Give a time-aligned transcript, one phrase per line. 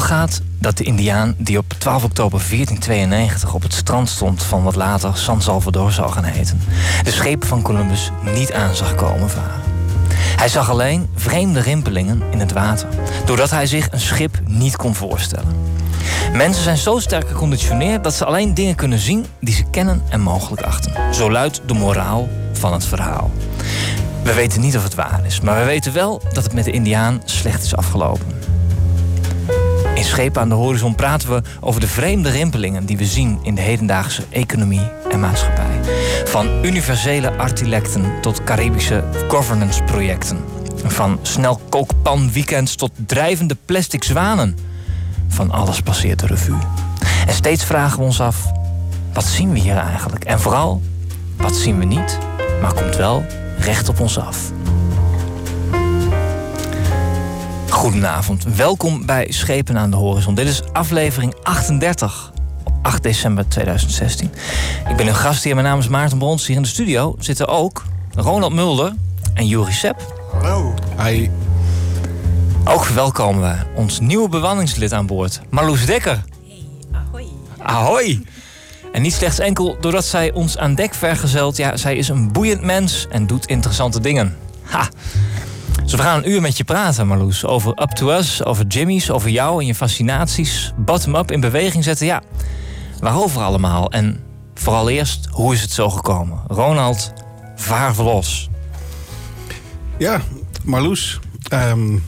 [0.00, 4.76] Gaat dat de Indiaan die op 12 oktober 1492 op het strand stond van wat
[4.76, 6.60] later San Salvador zou gaan heten,
[7.04, 9.60] de schepen van Columbus niet aan zag komen varen.
[10.36, 12.88] Hij zag alleen vreemde rimpelingen in het water,
[13.24, 15.54] doordat hij zich een schip niet kon voorstellen.
[16.32, 20.20] Mensen zijn zo sterk geconditioneerd dat ze alleen dingen kunnen zien die ze kennen en
[20.20, 21.14] mogelijk achten.
[21.14, 23.30] Zo luidt de moraal van het verhaal.
[24.22, 26.70] We weten niet of het waar is, maar we weten wel dat het met de
[26.70, 28.33] Indiaan slecht is afgelopen.
[30.04, 33.54] In Schepen aan de Horizon praten we over de vreemde rimpelingen die we zien in
[33.54, 35.80] de hedendaagse economie en maatschappij.
[36.24, 40.44] Van universele artilecten tot Caribische governance projecten.
[40.84, 44.58] Van snelkookpan weekends tot drijvende plastic zwanen.
[45.28, 46.58] Van alles passeert de revue.
[47.26, 48.52] En steeds vragen we ons af:
[49.12, 50.24] wat zien we hier eigenlijk?
[50.24, 50.82] En vooral,
[51.36, 52.18] wat zien we niet,
[52.60, 53.26] maar komt wel
[53.58, 54.52] recht op ons af.
[57.84, 60.34] Goedenavond, welkom bij Schepen aan de Horizon.
[60.34, 62.32] Dit is aflevering 38
[62.64, 64.30] op 8 december 2016.
[64.88, 66.46] Ik ben uw gast hier, mijn naam is Maarten Brons.
[66.46, 68.92] Hier in de studio zitten ook Ronald Mulder
[69.34, 70.28] en Juri Sepp.
[70.32, 70.74] Hallo.
[71.02, 71.30] Hi.
[72.64, 76.24] Ook verwelkomen we ons nieuwe bewanningslid aan boord, Marloes Dekker.
[76.48, 77.26] Hey, ahoy.
[77.58, 78.22] Ahoy!
[78.92, 81.56] En niet slechts enkel doordat zij ons aan dek vergezelt.
[81.56, 84.36] Ja, zij is een boeiend mens en doet interessante dingen.
[84.62, 84.88] Ha!
[85.84, 87.44] Dus we gaan een uur met je praten, Marloes.
[87.44, 90.72] Over Up to Us, over Jimmy's, over jou en je fascinaties.
[90.76, 92.22] Bottom-up in beweging zetten, ja.
[93.00, 93.90] Waarover allemaal?
[93.90, 94.20] En
[94.54, 96.40] vooral eerst, hoe is het zo gekomen?
[96.46, 97.12] Ronald,
[97.56, 98.48] vaar los.
[99.98, 100.20] Ja,
[100.64, 101.18] Marloes.
[101.48, 101.98] ehm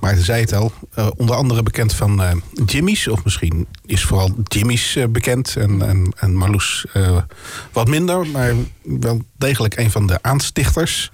[0.00, 0.72] Maarten zei het al.
[0.94, 2.30] eh, onder andere bekend van eh,
[2.66, 3.08] Jimmy's.
[3.08, 5.56] Of misschien is vooral Jimmy's eh, bekend.
[5.56, 6.86] En, en, en Marloes
[7.72, 8.26] wat minder.
[8.26, 8.52] Maar
[8.82, 11.10] wel degelijk een van de aanstichters.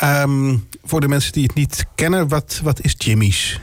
[0.00, 2.28] Ehm, voor de mensen die het niet kennen.
[2.28, 3.60] Wat, wat is Jimmy's?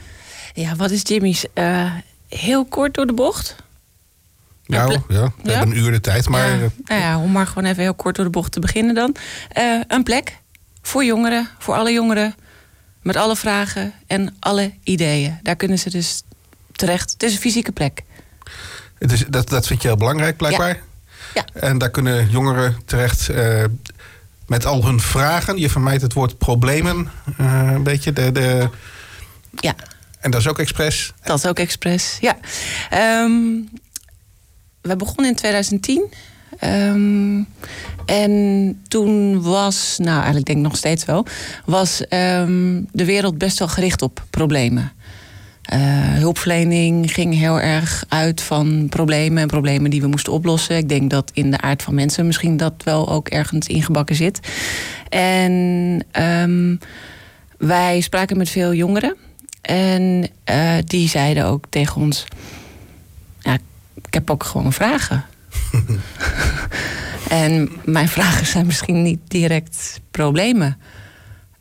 [0.53, 1.45] Ja, wat is Jimmy's?
[1.53, 1.91] Eh,
[2.29, 3.55] heel kort door de bocht.
[4.65, 5.31] Nou, ja, we Ja?
[5.43, 6.29] hebben een uur de tijd.
[6.29, 8.59] Maar Ja, eh, nou ja, om maar gewoon even heel kort door de bocht te
[8.59, 9.15] beginnen dan.
[9.49, 10.37] Eh, een plek
[10.81, 12.35] voor jongeren, voor alle jongeren.
[13.01, 15.39] Met alle vragen en alle ideeën.
[15.43, 16.21] Daar kunnen ze dus
[16.71, 17.11] terecht.
[17.11, 18.01] Het is een fysieke plek.
[18.97, 20.79] het is, dat, dat vind je heel belangrijk blijkbaar.
[21.33, 21.45] Ja.
[21.53, 23.29] En daar kunnen jongeren terecht
[24.47, 25.57] met al hun vragen.
[25.57, 28.13] Je vermijdt het woord problemen eh, een beetje.
[28.13, 28.69] De, de,
[29.59, 29.75] Ja,
[30.19, 31.13] en dat is ook expres.
[31.23, 32.17] dat is ook expres.
[32.21, 32.37] Ja.
[32.89, 33.31] Ehm,
[34.81, 36.13] we begonnen in 2010.
[36.59, 37.41] Ehm,
[38.05, 41.25] en toen was, nou eigenlijk denk ik nog steeds wel,
[41.65, 44.91] was ehm, de wereld best wel gericht op problemen.
[45.67, 45.79] Eh,
[46.13, 50.77] hulpverlening ging heel erg uit van problemen en problemen die we moesten oplossen.
[50.77, 54.39] Ik denk dat in de aard van mensen misschien dat wel ook ergens ingebakken zit.
[55.09, 56.75] En ehm,
[57.57, 59.15] wij spraken met veel jongeren.
[59.61, 62.25] En eh, die zeiden ook tegen ons:
[63.39, 63.57] ja,
[63.95, 65.25] Ik heb ook gewoon vragen.
[67.29, 70.77] en mijn vragen zijn misschien niet direct problemen.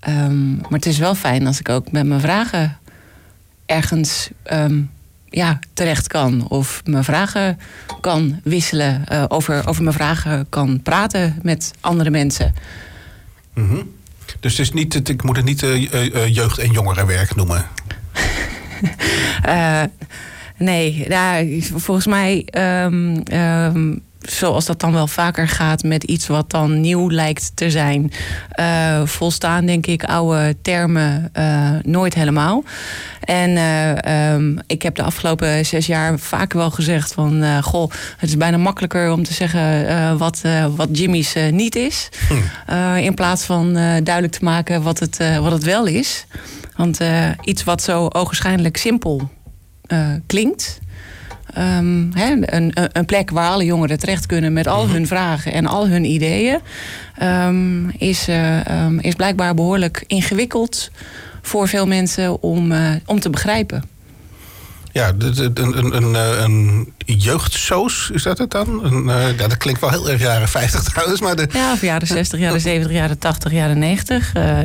[0.00, 2.78] Ehm, maar het is wel fijn als ik ook met mijn vragen
[3.66, 4.80] ergens ehm,
[5.30, 6.48] ja, terecht kan.
[6.48, 7.58] Of mijn vragen
[8.00, 9.06] kan wisselen.
[9.08, 12.54] eh, over, over mijn vragen kan praten met andere mensen.
[13.54, 13.76] Mhm.
[14.40, 17.64] Dus het is niet, het- ik moet het niet eh, eh, jeugd- en jongerenwerk noemen.
[20.58, 23.96] Nee, nou, volgens mij, ehm, ehm,
[24.28, 28.12] zoals dat dan wel vaker gaat met iets wat dan nieuw lijkt te zijn,
[28.50, 32.64] eh, volstaan denk ik oude termen eh, nooit helemaal.
[33.20, 38.28] En eh, ehm, ik heb de afgelopen zes jaar vaak wel gezegd van, goh, het
[38.28, 40.42] is bijna makkelijker om te zeggen wat,
[40.76, 42.08] wat Jimmy's niet is,
[42.66, 46.26] Eh, in plaats van duidelijk te maken wat het, wat het wel is.
[46.76, 46.98] Want
[47.44, 49.30] iets wat zo ogenschijnlijk simpel
[50.26, 50.78] klinkt.
[51.56, 52.04] Ehm,
[52.54, 56.04] een, een- plek waar alle jongeren terecht kunnen met al hun vragen en al hun
[56.04, 56.58] ideeën.
[57.18, 60.90] ehm, is, eh, ehm, is blijkbaar behoorlijk ingewikkeld
[61.42, 63.82] voor veel mensen om, eh, om te begrijpen.
[64.92, 68.84] Ja, een, een, een, eh, een jeugdsoos, is dat het dan?
[68.84, 69.04] Een,
[69.38, 72.38] ja, dat klinkt wel heel erg jaren 50 trouwens, maar de, Ja, of jaren 60,
[72.40, 74.32] jaren 70, jaren 80, jaren 90.
[74.34, 74.58] Eh,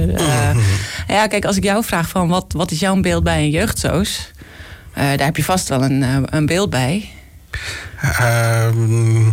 [0.50, 0.56] eh,
[1.08, 4.31] ja, kijk, als ik jou vraag van wat, wat is jouw beeld bij een jeugdsoos?
[4.94, 7.10] Eh, daar heb je vast wel een, eh, een beeld bij.
[8.02, 9.30] Ehm,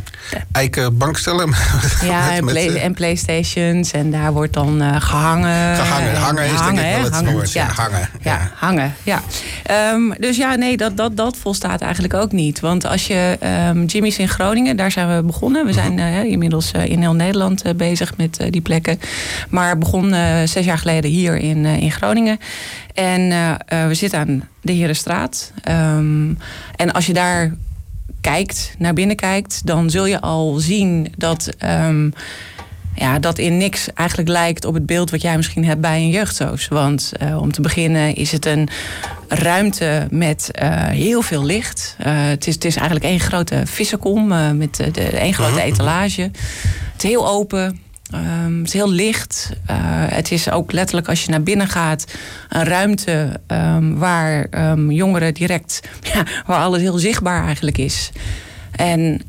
[0.52, 1.50] eiken bankstellen.
[2.04, 3.90] Ja, met- en, play- eh, en Playstations.
[3.90, 5.76] En daar wordt dan eh, gehangen.
[5.76, 6.10] Gehangen.
[6.10, 7.66] En Hangen is denk ik wel het Hangen, woord, ja.
[7.66, 8.50] Hangen, Ja, ja.
[8.54, 8.94] hangen.
[9.02, 9.22] Ja.
[9.62, 12.60] Ehm, dus ja, nee, dat, dat, dat volstaat eigenlijk ook niet.
[12.60, 13.38] Want als je
[13.68, 15.66] um, Jimmy's in Groningen, daar zijn we begonnen.
[15.66, 19.00] We zijn uh, inmiddels uh, in heel Nederland bezig met die plekken.
[19.48, 20.14] Maar begon
[20.44, 22.38] zes jaar geleden hier in, in Groningen.
[22.94, 23.28] En
[23.88, 25.52] we zitten aan de Herenstraat.
[26.76, 27.52] En als je daar
[28.20, 31.50] kijkt, naar binnen kijkt, dan zul je al zien dat
[32.98, 36.10] ja, dat in niks eigenlijk lijkt op het beeld wat jij misschien hebt bij een
[36.10, 36.68] jeugdzoos.
[36.68, 38.68] Want uh, om te beginnen is het een
[39.28, 41.96] ruimte met uh, heel veel licht.
[42.00, 44.26] Uh, het, is, het is eigenlijk één grote vissenkom
[44.56, 45.68] met de, de, één grote mhm, mhm.
[45.68, 46.22] etalage.
[46.92, 47.80] Het is heel open.
[48.14, 49.52] Um, het is heel licht.
[50.10, 52.04] het is ook letterlijk als je naar binnen gaat
[52.48, 55.80] een ruimte um, waar um, jongeren direct,
[56.12, 58.10] ja, waar alles heel zichtbaar eigenlijk is.
[58.70, 59.22] En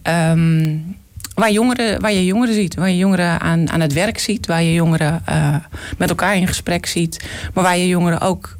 [1.40, 4.64] Waar, jongeren, waar je jongeren ziet, waar je jongeren aan, aan het werk ziet, waar
[4.64, 5.56] je jongeren uh,
[5.98, 8.58] met elkaar in gesprek ziet, maar waar je jongeren ook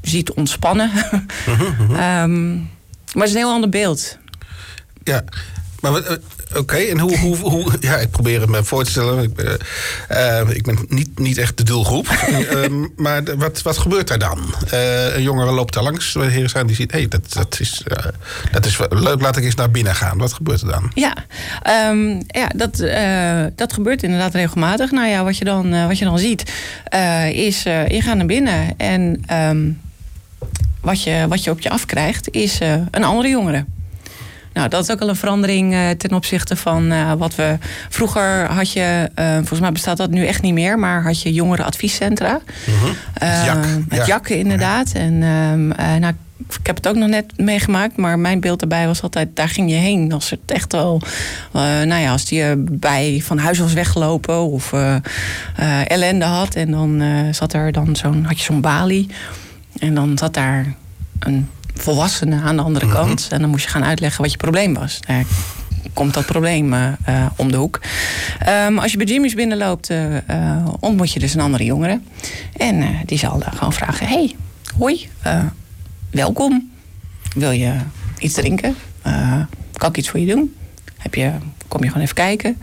[0.00, 0.90] ziet ontspannen.
[1.90, 2.68] um,
[3.14, 4.18] maar het is een heel ander beeld.
[5.04, 5.24] Ja,
[5.80, 6.20] maar wat,
[6.56, 9.22] Oké, en hoe, hoe, hoe, Ja, ik probeer het me voor te stellen.
[9.22, 9.58] Ik ben,
[10.10, 12.08] uh, ik ben niet, niet echt de doelgroep.
[12.28, 12.64] uh,
[12.96, 14.38] maar wat, wat gebeurt daar dan?
[14.72, 16.12] Uh, een jongere loopt daar langs.
[16.12, 16.92] De heren zijn die ziet...
[16.92, 17.82] hé, hey, dat, dat, is,
[18.52, 20.18] dat is leuk, laat ik eens naar binnen gaan.
[20.18, 20.90] Wat gebeurt er dan?
[20.94, 21.14] Ja,
[21.90, 22.76] um, ja dat,
[23.56, 24.90] dat gebeurt inderdaad regelmatig.
[24.90, 26.52] Nou ja, wat je dan, wat je dan ziet...
[27.32, 29.24] is, je gaat naar binnen en...
[29.32, 29.80] Um,
[30.80, 32.58] wat je, wat je op je afkrijgt, is
[32.90, 33.64] een andere jongere.
[34.52, 37.58] Nou, dat is ook al een verandering uh, ten opzichte van uh, wat we
[37.88, 41.32] vroeger had je, uh, volgens mij bestaat dat nu echt niet meer, maar had je
[41.32, 42.40] jongerenadviescentra.
[42.66, 42.94] Mm -hmm.
[43.44, 43.66] Jak.
[43.88, 44.20] Met ja.
[44.26, 44.92] inderdaad.
[44.92, 46.14] En uh, nou,
[46.48, 49.70] ik heb het ook nog net meegemaakt, maar mijn beeld erbij was altijd, daar ging
[49.70, 50.12] je heen.
[50.12, 51.02] Als het echt wel,
[51.52, 54.74] nou ja, als die bij van huis was weggelopen of
[55.86, 56.54] ellende had.
[56.54, 59.08] En dan zat er dan zo'n, had je zo'n balie.
[59.78, 60.74] En dan zat daar
[61.18, 62.94] een volwassene aan de andere mhm.
[62.94, 63.28] kant.
[63.30, 65.00] En dan moest je gaan uitleggen wat je probleem was.
[65.06, 65.24] Daar
[65.92, 66.92] komt dat probleem uh,
[67.36, 67.80] om de hoek.
[68.66, 70.16] Um, als je bij Jimmy's binnenloopt, uh,
[70.80, 72.00] ontmoet je dus een andere jongere.
[72.56, 74.34] En die zal dan gewoon vragen: Hey,
[74.78, 75.08] hoi,
[76.10, 76.70] welkom.
[77.34, 77.74] Wil je
[78.18, 78.74] iets drinken?
[79.72, 80.54] kan ik iets voor je doen?
[80.98, 81.32] Heb je,
[81.68, 82.58] kom je gewoon even kijken?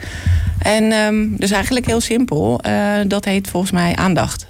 [0.60, 2.62] En um, dus eigenlijk heel simpel.
[3.08, 4.48] dat heet volgens mij aandacht.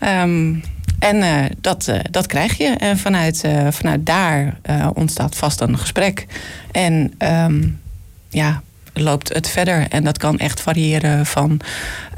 [0.00, 0.62] um,
[0.98, 2.66] En uh, dat, uh, dat krijg je.
[2.68, 4.56] En vanuit, uh, vanuit daar
[4.94, 6.26] ontstaat vast een gesprek.
[6.72, 7.80] En um,
[8.28, 8.62] ja,
[8.92, 9.86] loopt het verder.
[9.88, 11.60] En dat kan echt variëren van...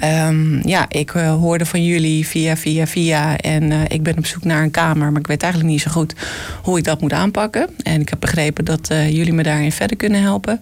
[0.05, 3.37] Um, ja, ik hoorde van jullie via, via, via...
[3.37, 5.11] en ik ben op zoek naar een kamer...
[5.11, 6.15] maar ik weet eigenlijk niet zo goed
[6.63, 7.69] hoe ik dat moet aanpakken.
[7.83, 10.61] En ik heb begrepen dat jullie me daarin verder kunnen helpen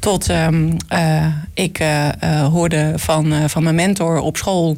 [0.00, 4.76] tot um, uh, ik uh, uh, hoorde van, van mijn mentor op school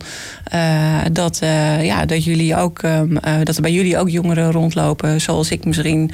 [1.13, 1.39] dat,
[1.81, 6.11] ja, dat, jullie ook, um, dat er bij jullie ook jongeren rondlopen, zoals ik misschien,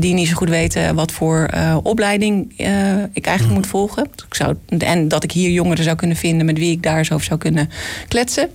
[0.00, 1.50] die niet zo goed weten wat voor
[1.82, 2.52] opleiding
[3.12, 3.54] ik eigenlijk mm.
[3.54, 4.04] moet volgen.
[4.04, 7.14] Ik zou, en dat ik hier jongeren zou kunnen vinden met wie ik daar zo
[7.14, 7.70] over zou kunnen
[8.08, 8.48] kletsen.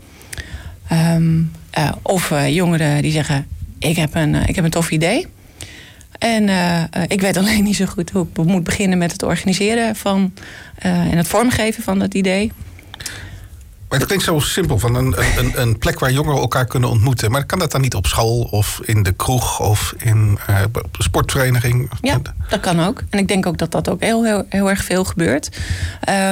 [1.16, 1.52] Um,
[2.02, 3.48] of jongeren die zeggen:
[3.80, 5.28] ik heb, een, ik heb een tof idee.
[6.20, 9.96] En uh, ik weet alleen niet zo goed hoe ik moet beginnen met het organiseren
[9.96, 10.34] van
[10.86, 12.52] uh, en het vormgeven van dat idee.
[13.90, 17.32] Maar het klinkt zo simpel, van een, een, een, plek waar jongeren elkaar kunnen ontmoeten.
[17.32, 20.56] Maar kan dat dan niet op school of in de kroeg of in uh,
[20.92, 21.90] sportvereniging?
[22.02, 23.04] Ja, dat kan ook.
[23.10, 25.50] En ik denk ook dat dat ook heel, heel, heel erg veel gebeurt.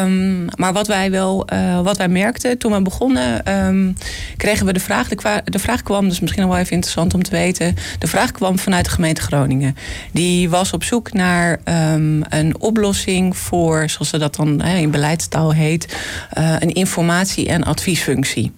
[0.03, 3.95] Um, maar wat wij wel, uh, wat wij merkten toen we begonnen, um,
[4.37, 5.07] kregen we de vraag.
[5.07, 7.75] De, de vraag kwam, dus misschien nog wel even interessant om te weten.
[7.99, 9.77] De vraag kwam vanuit de gemeente Groningen.
[10.11, 11.59] Die was op zoek naar
[11.93, 15.95] um, een oplossing voor, zoals ze dat dan in beleidstaal heet,
[16.37, 18.51] uh, een informatie en adviesfunctie.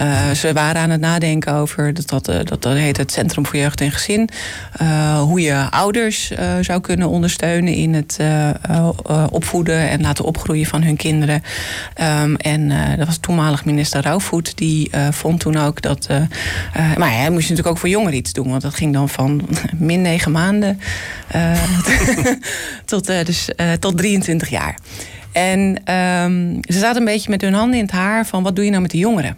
[0.00, 3.46] Uh, ze waren aan het nadenken over, dat, dat, eh, dat, dat heet het Centrum
[3.46, 4.28] voor Jeugd en Gezin.
[4.82, 8.18] Uh, hoe je ouders zou kunnen ondersteunen in het
[9.30, 11.42] opvoeden en laten opgroeien van hun kinderen.
[12.22, 16.08] Um, en dat was toenmalig minister Rauwvoet, die vond toen ook dat.
[16.96, 20.02] maar hij moest natuurlijk ook voor jongeren iets doen, want dat ging dan van min
[20.02, 20.80] negen maanden
[22.84, 24.78] tot, dus, tot 23 jaar.
[25.34, 25.60] En
[25.94, 28.70] um, ze zaten een beetje met hun handen in het haar van wat doe je
[28.70, 29.36] nou met de jongeren?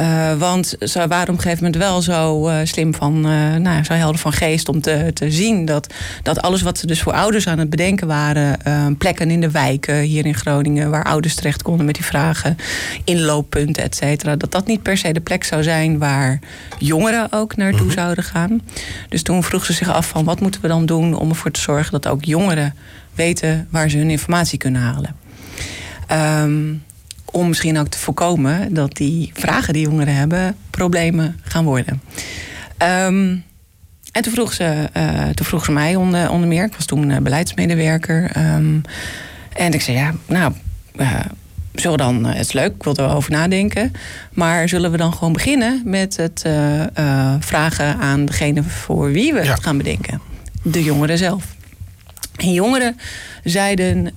[0.00, 3.84] Uh, want ze waren op een gegeven moment wel zo uh, slim van, uh, nou,
[3.84, 7.12] zo helder van geest om te, te zien dat, dat alles wat ze dus voor
[7.12, 8.58] ouders aan het bedenken waren,
[8.98, 12.56] plekken in de wijken hier in Groningen waar ouders terecht konden met die vragen,
[13.04, 16.38] inlooppunten, et cetera, dat dat niet per se de plek zou zijn waar
[16.78, 17.94] jongeren ook naartoe mhm.
[17.94, 18.60] zouden gaan.
[19.08, 21.60] Dus toen vroeg ze zich af van wat moeten we dan doen om ervoor te
[21.60, 22.74] zorgen dat ook jongeren
[23.16, 25.16] weten waar ze hun informatie kunnen halen.
[26.42, 26.82] Um,
[27.36, 32.02] om misschien ook te voorkomen dat die vragen die jongeren hebben problemen gaan worden.
[32.76, 33.36] Ehm,
[34.12, 36.64] en toen vroeg ze, uh, toen vroeg ze mij onder, onder meer.
[36.64, 38.36] Ik was toen uh, beleidsmedewerker.
[38.36, 38.82] Um,
[39.52, 40.52] en ik zei, ja, nou,
[40.96, 41.20] uh,
[41.74, 43.92] zullen we dan, het is leuk, ik wil erover nadenken.
[44.32, 46.44] Maar zullen we dan gewoon beginnen met het
[47.40, 49.50] vragen aan degene voor wie we ja.
[49.50, 50.20] het gaan bedenken?
[50.62, 51.55] De jongeren zelf.
[52.36, 52.98] En jongeren
[53.44, 54.10] zeiden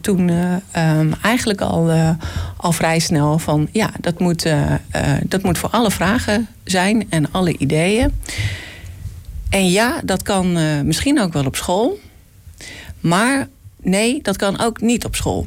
[0.00, 1.90] toen um, eigenlijk al,
[2.56, 4.46] al vrij snel van ja, dat moet,
[5.22, 8.12] dat moet voor alle vragen zijn en alle ideeën.
[9.50, 10.52] En ja, dat kan
[10.86, 11.98] misschien ook wel op school.
[13.00, 13.48] Maar
[13.82, 15.46] nee, dat kan ook niet op school.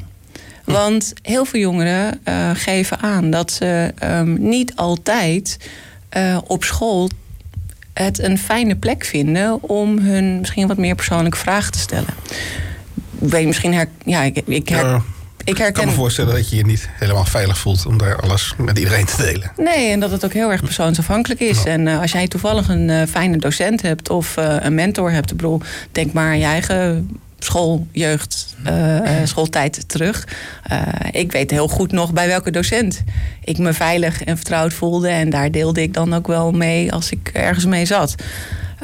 [0.64, 0.72] Hm.
[0.72, 2.20] Want heel veel jongeren
[2.54, 5.56] geven aan dat ze um, niet altijd
[6.46, 7.08] op school
[8.04, 12.14] het een fijne plek vinden om hun misschien wat meer persoonlijke vragen te stellen.
[13.10, 15.02] Weet je misschien her, ja, ik, ik her, ja.
[15.44, 15.72] Ik, herken...
[15.72, 19.04] kan me voorstellen dat je je niet helemaal veilig voelt om daar alles met iedereen
[19.04, 19.52] te delen.
[19.56, 21.64] Nee, en dat het ook heel erg persoonsafhankelijk is.
[21.64, 25.30] En uh, als jij toevallig een uh, fijne docent hebt of uh, een mentor hebt,
[25.30, 25.60] ik bedoel,
[25.92, 28.56] denk maar aan je eigen school, jeugd,
[29.24, 30.28] schooltijd terug.
[31.10, 33.02] ik weet heel goed nog bij welke docent
[33.44, 35.08] ik me veilig en vertrouwd voelde.
[35.08, 38.14] En daar deelde ik dan ook wel mee als ik ergens mee zat.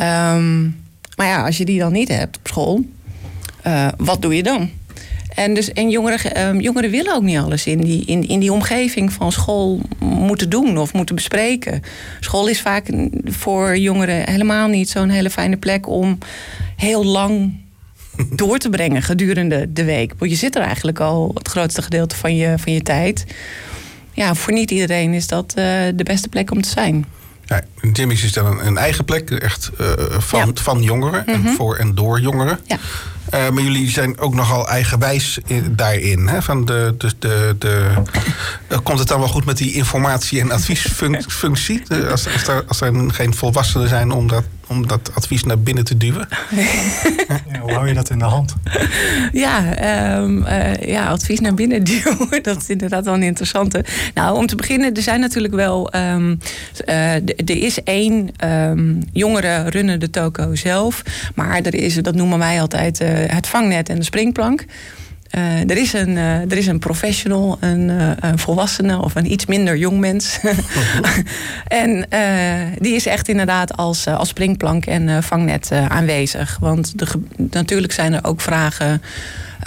[0.00, 0.82] Um,
[1.16, 2.84] maar ja, als je die dan niet hebt op school,
[3.96, 4.70] wat doe je dan?
[5.34, 8.52] En, dus, en jongeren, um, jongeren willen ook niet alles in die, in, in die
[8.52, 11.82] omgeving van school moeten doen of moeten bespreken.
[12.20, 12.88] School is vaak
[13.24, 16.18] voor jongeren helemaal niet zo'n hele fijne plek om
[16.76, 17.52] heel lang
[18.30, 20.12] door te brengen gedurende de week.
[20.18, 23.24] Want je zit er eigenlijk al het grootste gedeelte van je, van je tijd.
[24.12, 27.06] Ja, voor niet iedereen is dat uh, de beste plek om te zijn.
[27.44, 29.86] Ja, Jimmy's is dan een, een eigen plek, echt uh,
[30.18, 30.62] van, ja.
[30.62, 31.46] van jongeren mm -hmm.
[31.46, 32.58] en voor en door jongeren.
[32.66, 32.78] Ja.
[33.34, 36.26] Uh, maar jullie zijn ook nogal eigenwijs in, daarin.
[36.26, 36.42] Hè?
[36.42, 37.88] Van de, de, de, de,
[38.68, 41.82] uh, komt het dan wel goed met die informatie- en adviesfunctie?
[42.10, 45.84] als, als, er, als er geen volwassenen zijn om dat om dat advies naar binnen
[45.84, 46.28] te duwen?
[47.52, 48.54] ja, hoe hou je dat in de hand?
[49.32, 49.62] Ja,
[50.18, 52.42] um, uh, ja advies naar binnen duwen.
[52.42, 53.84] Dat is inderdaad wel een interessante.
[54.14, 55.94] Nou, om te beginnen, er zijn natuurlijk wel.
[55.94, 56.38] Um,
[56.86, 61.02] uh, er is één um, jongeren runnen de toko zelf.
[61.34, 64.64] Maar er is, dat noemen wij altijd uh, het vangnet en de springplank.
[65.36, 69.32] Uh, er, is een, uh, er is een professional, een, uh, een volwassene of een
[69.32, 70.38] iets minder jong mens.
[71.68, 72.06] en
[72.78, 76.56] die is echt inderdaad als, als springplank en vangnet aanwezig.
[76.60, 79.02] Want de, natuurlijk zijn er ook vragen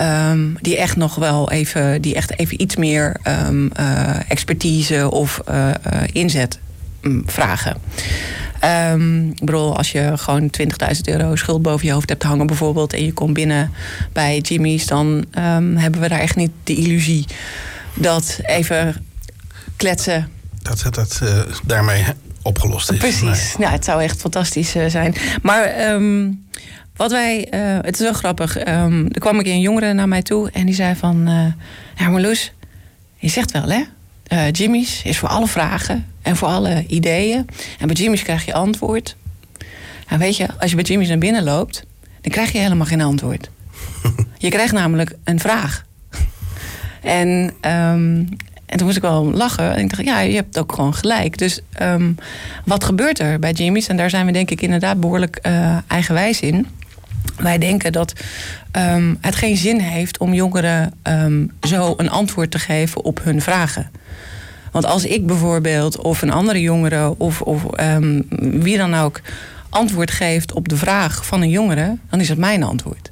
[0.01, 3.15] um, die echt nog wel even, die echt even iets meer
[3.47, 3.71] um,
[4.27, 5.41] expertise of
[6.11, 6.59] inzet
[7.25, 7.77] vragen.
[8.91, 12.93] Um, ik bedoel, als je gewoon 20.000 euro schuld boven je hoofd hebt hangen, bijvoorbeeld,
[12.93, 13.71] en je komt binnen
[14.13, 17.25] bij Jimmy's, dan um, hebben we daar echt niet de illusie
[17.93, 19.05] dat even
[19.75, 20.29] kletsen.
[20.61, 22.03] Dat dat uh, daarmee
[22.41, 22.97] opgelost is.
[22.97, 23.55] Precies.
[23.57, 23.67] Nee.
[23.67, 25.15] Ja, het zou echt fantastisch uh, zijn.
[25.41, 26.45] Maar um,
[26.95, 28.57] wat wij, uh, het is wel grappig.
[28.57, 31.29] er kwam een keer een jongere naar mij toe en die zei van,
[31.95, 32.53] ja, Marloes,
[33.15, 33.83] je zegt wel, hè?
[34.33, 37.47] Uh, Jimmy's is voor alle vragen en voor alle ideeën.
[37.79, 39.15] En bij Jimmy's krijg je antwoord.
[40.07, 41.85] En weet je, als je bij Jimmy's naar binnen loopt,
[42.21, 43.49] dan krijg je helemaal geen antwoord.
[44.37, 45.85] Je krijgt namelijk een vraag.
[47.01, 48.29] En, um,
[48.65, 49.75] en toen moest ik wel lachen.
[49.75, 51.37] En ik dacht, ja, je hebt ook gewoon gelijk.
[51.37, 52.15] Dus um,
[52.65, 53.87] wat gebeurt er bij Jimmy's?
[53.87, 56.67] En daar zijn we denk ik inderdaad behoorlijk uh, eigenwijs in.
[57.37, 58.13] Wij denken dat
[58.71, 63.41] um, het geen zin heeft om jongeren um, zo een antwoord te geven op hun
[63.41, 63.91] vragen.
[64.77, 68.27] Want als ik bijvoorbeeld, of een andere jongere, of, of um,
[68.61, 69.21] wie dan ook,
[69.69, 73.11] antwoord geeft op de vraag van een jongere, dan is het mijn antwoord.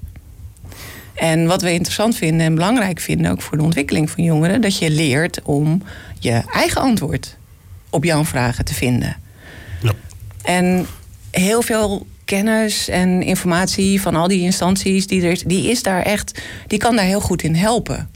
[1.13, 4.77] En wat we interessant vinden en belangrijk vinden, ook voor de ontwikkeling van jongeren, dat
[4.77, 5.83] je leert om
[6.19, 7.37] je eigen antwoord
[7.89, 9.15] op jouw vragen te vinden.
[9.81, 9.91] Ja.
[10.43, 10.85] En
[11.31, 16.41] heel veel kennis en informatie van al die instanties, die, er, die is daar echt,
[16.67, 18.09] die kan daar heel goed in helpen.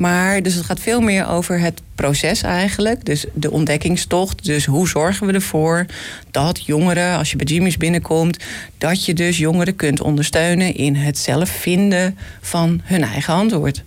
[0.00, 3.04] Maar dus het gaat veel meer over het proces eigenlijk.
[3.04, 4.44] Dus de ontdekkingstocht.
[4.44, 5.86] Dus hoe zorgen we ervoor
[6.30, 8.44] dat jongeren, als je bij Jimmy's binnenkomt,
[8.78, 13.82] dat je dus jongeren kunt ondersteunen in het zelf vinden van hun eigen antwoord.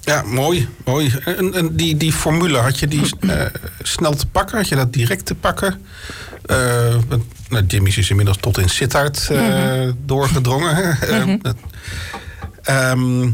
[0.00, 0.68] Ja, mooi.
[0.84, 1.14] mooi.
[1.24, 3.42] En, en die, die formule, had je die uh,
[3.82, 4.56] snel te pakken?
[4.56, 5.80] Had je dat direct te pakken?
[6.46, 6.56] Uh,
[7.48, 9.96] nou, Jimmy's is inmiddels tot in Sittard uh, mm-hmm.
[10.04, 10.98] doorgedrongen.
[12.70, 13.32] Um,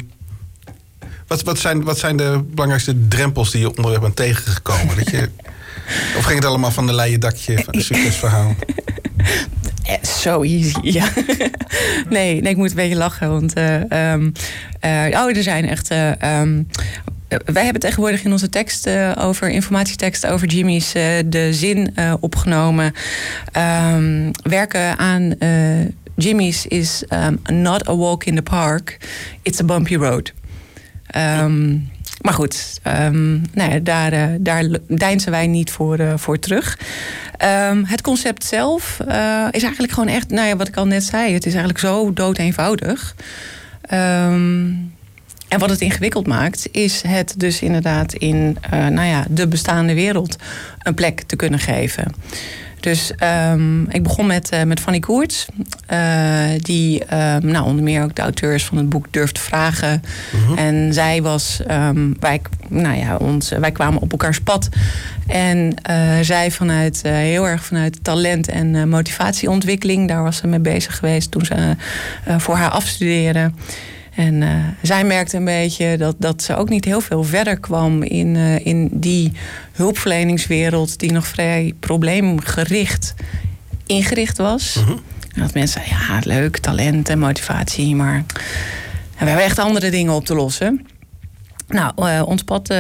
[1.31, 4.97] wat, wat, zijn, wat zijn de belangrijkste drempels die je onderweg bent tegengekomen?
[4.97, 5.29] Dat je,
[6.19, 8.55] of ging het allemaal van de leien dakje van een succesverhaal?
[10.03, 11.09] Zo easy, ja.
[12.09, 13.31] nee, nee, ik moet een beetje lachen.
[13.31, 13.75] Want uh,
[14.13, 14.33] um,
[14.85, 15.93] uh, oh, er zijn echt.
[15.93, 16.69] Uh, um,
[17.45, 20.93] wij hebben tegenwoordig in onze tekst over informatietekst over Jimmy's
[21.27, 22.95] de zin opgenomen.
[23.93, 25.35] Um, werken aan
[26.15, 28.97] Jimmy's is um, not a walk in the park,
[29.43, 30.33] it's a bumpy road.
[31.17, 31.91] Um,
[32.21, 34.63] maar goed, um, nou daar, uh, daar
[35.31, 36.79] wij niet voor, uh, voor terug.
[37.71, 41.05] Um, het concept zelf uh, is eigenlijk gewoon echt, nou ja, wat ik al net
[41.05, 43.15] zei, het is eigenlijk zo dood eenvoudig.
[45.49, 50.37] En wat het ingewikkeld maakt, is het dus inderdaad in nou ja, de bestaande wereld
[50.83, 52.15] een plek te kunnen geven.
[52.81, 53.13] Dus
[53.53, 55.47] um, ik begon met, uh, met Fanny Koerts.
[55.93, 60.03] Uh, die um, nou, onder meer ook de auteurs van het boek Durft te vragen.
[60.33, 60.47] Mhm.
[60.47, 60.61] -huh.
[60.61, 61.61] En zij was...
[61.71, 64.69] Um, wij, nou ja, ons, wij kwamen op elkaars pad.
[65.27, 65.75] En
[66.23, 70.09] zij vanuit, heel erg vanuit talent en motivatieontwikkeling...
[70.09, 71.77] daar was ze mee bezig geweest toen ze
[72.39, 73.51] voor haar afstudeerde...
[74.21, 74.49] En uh,
[74.83, 78.67] zij merkte een beetje dat, dat ze ook niet heel veel verder kwam in, uh,
[78.67, 79.33] in die
[79.73, 83.15] hulpverleningswereld die nog vrij probleemgericht
[83.87, 84.77] ingericht was.
[84.77, 84.97] Uh -huh.
[85.35, 88.25] En dat mensen ja, leuk, talent en motivatie, maar
[89.19, 90.87] we hebben echt andere dingen op te lossen.
[91.71, 92.77] Nou, uh, ons pad, uh,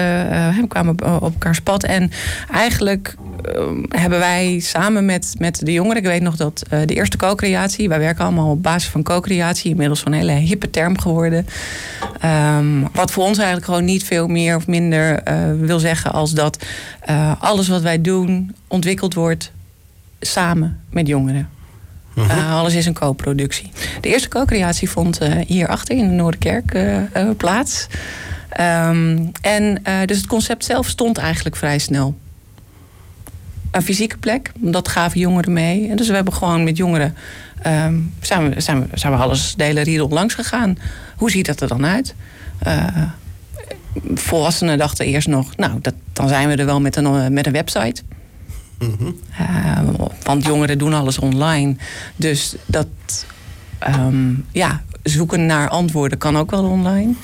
[0.56, 1.84] we kwamen op, op elkaars pad.
[1.84, 2.10] En
[2.50, 3.16] eigenlijk
[3.56, 5.96] uh, hebben wij samen met, met de jongeren...
[5.96, 7.88] ik weet nog dat de eerste co-creatie...
[7.88, 9.70] wij werken allemaal op basis van co-creatie...
[9.70, 11.46] inmiddels van een hele hippe term geworden.
[12.56, 15.22] Um, wat voor ons eigenlijk gewoon niet veel meer of minder
[15.60, 16.12] wil zeggen...
[16.12, 16.64] als dat
[17.38, 19.52] alles wat wij doen ontwikkeld wordt
[20.20, 21.48] samen met jongeren.
[22.14, 23.70] Uh, alles is een co-productie.
[24.00, 27.86] De eerste co-creatie vond uh, hierachter in de Noorderkerk uh, plaats.
[28.60, 32.18] Um, en uh, dus het concept zelf stond eigenlijk vrij snel.
[33.70, 35.88] Een fysieke plek, dat gaven jongeren mee.
[35.88, 37.14] En dus we hebben gewoon met jongeren...
[37.66, 40.78] Um, zijn, we, zijn, we, zijn we alles de hele riedel langs gegaan.
[41.16, 42.14] Hoe ziet dat er dan uit?
[42.66, 42.86] Uh,
[44.14, 45.56] volwassenen dachten eerst nog...
[45.56, 48.02] nou, dat, dan zijn we er wel met een, met een website...
[48.78, 49.20] Mm -hmm.
[49.40, 49.78] uh,
[50.22, 51.76] want jongeren doen alles online.
[52.16, 52.86] Dus dat,
[53.88, 57.14] um, ja, zoeken naar antwoorden kan ook wel online.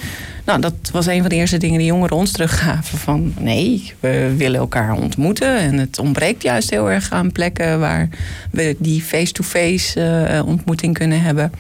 [0.47, 2.99] Nou, dat was een van de eerste dingen die jongeren ons teruggaven.
[2.99, 5.59] Van nee, we willen elkaar ontmoeten.
[5.59, 8.09] En het ontbreekt juist heel erg aan plekken waar
[8.51, 11.53] we die face-to-face -face, uh, ontmoeting kunnen hebben.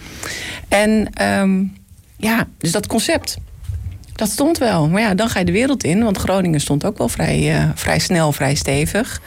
[0.68, 1.72] En um,
[2.16, 3.37] ja, dus dat concept.
[4.12, 4.88] Dat stond wel.
[4.88, 6.03] Maar ja, dan ga je de wereld in.
[6.03, 9.20] Want Groningen stond ook wel vrij, uh, vrij snel, vrij stevig.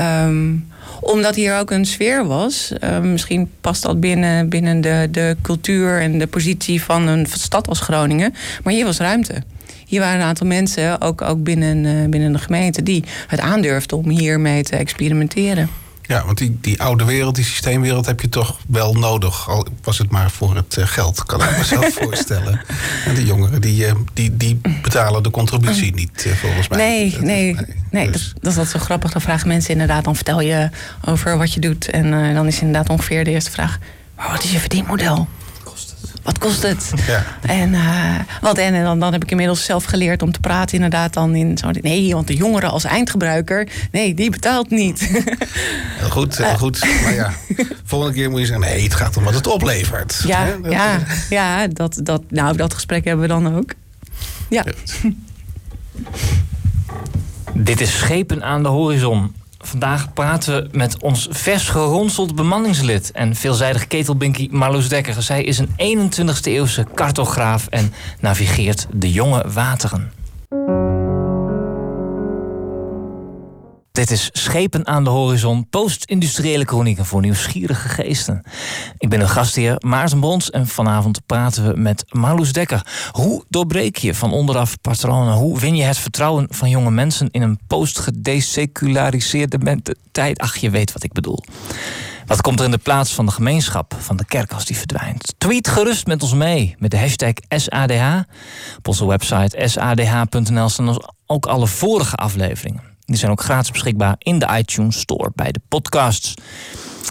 [0.00, 0.66] Um,
[1.00, 2.72] omdat hier ook een sfeer was.
[2.84, 7.68] Uh, misschien past dat binnen, binnen de, de cultuur en de positie van een stad
[7.68, 8.34] als Groningen.
[8.62, 9.42] Maar hier was ruimte.
[9.86, 13.98] Hier waren een aantal mensen, ook, ook binnen, uh, binnen de gemeente, die het aandurfden
[13.98, 15.68] om hiermee te experimenteren.
[16.06, 19.48] Ja, want die, die oude wereld, die systeemwereld heb je toch wel nodig.
[19.48, 22.60] Al was het maar voor het uh, geld, kan ik mezelf voorstellen.
[23.04, 26.78] En de jongeren, die, uh, die, die betalen de contributie niet, uh, volgens mij.
[26.78, 28.32] Nee, dat, nee, nee, nee dus.
[28.32, 29.12] dat, dat is altijd zo grappig.
[29.12, 30.70] Dan vragen mensen inderdaad, dan vertel je
[31.04, 31.90] over wat je doet.
[31.90, 33.78] En dan is inderdaad ongeveer de eerste vraag...
[34.16, 35.28] maar wat is je verdienmodel?
[36.26, 36.92] Wat kost het?
[37.06, 37.24] Ja.
[37.42, 41.12] En, uh, wat, en dan, dan heb ik inmiddels zelf geleerd om te praten inderdaad
[41.12, 41.70] dan in zo...
[41.80, 45.00] Nee, want de jongeren als eindgebruiker, nee, die betaalt niet.
[45.98, 46.86] Heel goed, heel goed.
[47.02, 47.32] Maar ja,
[47.84, 48.64] volgende keer moet je zeggen...
[48.64, 50.22] nee, het gaat om wat het oplevert.
[50.26, 50.98] Ja, dat, ja,
[51.30, 53.72] ja dat, dat, nou, dat gesprek hebben we dan ook.
[54.48, 54.64] Ja.
[57.52, 59.34] Dit is Schepen aan de Horizon.
[59.66, 65.22] Vandaag praten we met ons vers geronseld bemanningslid en veelzijdig ketelbinkie Marloes Dekker.
[65.22, 70.12] Zij is een 21ste eeuwse cartograaf en navigeert de jonge wateren.
[73.96, 78.42] Dit is Schepen aan de Horizon, post-industriële chronieken voor nieuwsgierige geesten.
[78.98, 82.86] Ik ben uw gastheer Maarten Brons en vanavond praten we met Marloes Dekker.
[83.10, 85.34] Hoe doorbreek je van onderaf patronen?
[85.34, 89.82] Hoe win je het vertrouwen van jonge mensen in een post-gedeseculariseerde
[90.12, 90.38] tijd?
[90.38, 91.42] Ach, je weet wat ik bedoel.
[92.26, 95.34] Wat komt er in de plaats van de gemeenschap, van de kerk als die verdwijnt?
[95.38, 98.18] Tweet gerust met ons mee met de hashtag SADH.
[98.76, 102.95] Op onze website sadh.nl staan ook alle vorige afleveringen.
[103.06, 106.34] Die zijn ook gratis beschikbaar in de iTunes Store bij de podcasts.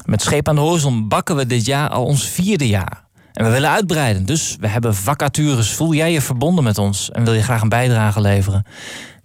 [0.05, 3.03] Met Scheep aan de Horizon bakken we dit jaar al ons vierde jaar.
[3.33, 5.73] En we willen uitbreiden, dus we hebben vacatures.
[5.73, 8.65] Voel jij je verbonden met ons en wil je graag een bijdrage leveren?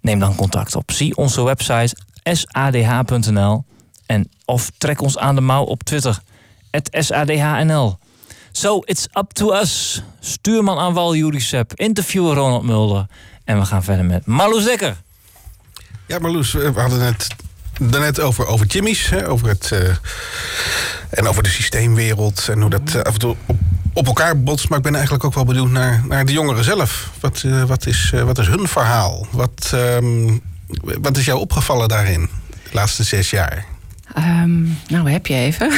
[0.00, 0.90] Neem dan contact op.
[0.90, 3.64] Zie onze website sadh.nl
[4.06, 6.20] en of trek ons aan de mouw op Twitter,
[6.92, 7.98] sadhnl.
[8.52, 10.02] So, it's up to us.
[10.20, 13.06] Stuurman aan Wal Jurisep, interviewer Ronald Mulder.
[13.44, 14.96] En we gaan verder met Marloes Dekker.
[16.10, 17.26] Ja, Marloes, we hadden het
[17.80, 19.08] daarnet over, over Jimmy's.
[19.08, 19.88] Hè, over het, uh,
[21.10, 22.48] en over de systeemwereld.
[22.48, 23.56] En hoe dat uh, af en toe op
[23.92, 24.68] op elkaar botst.
[24.68, 27.10] Maar ik ben eigenlijk ook wel benieuwd naar, naar de jongeren zelf.
[27.20, 29.26] Wat, uh, wat, is, wat is hun verhaal?
[29.30, 30.40] Wat, um,
[31.00, 32.28] wat is jou opgevallen daarin
[32.62, 33.64] de laatste zes jaar?
[34.18, 35.72] Um, nou, heb je even.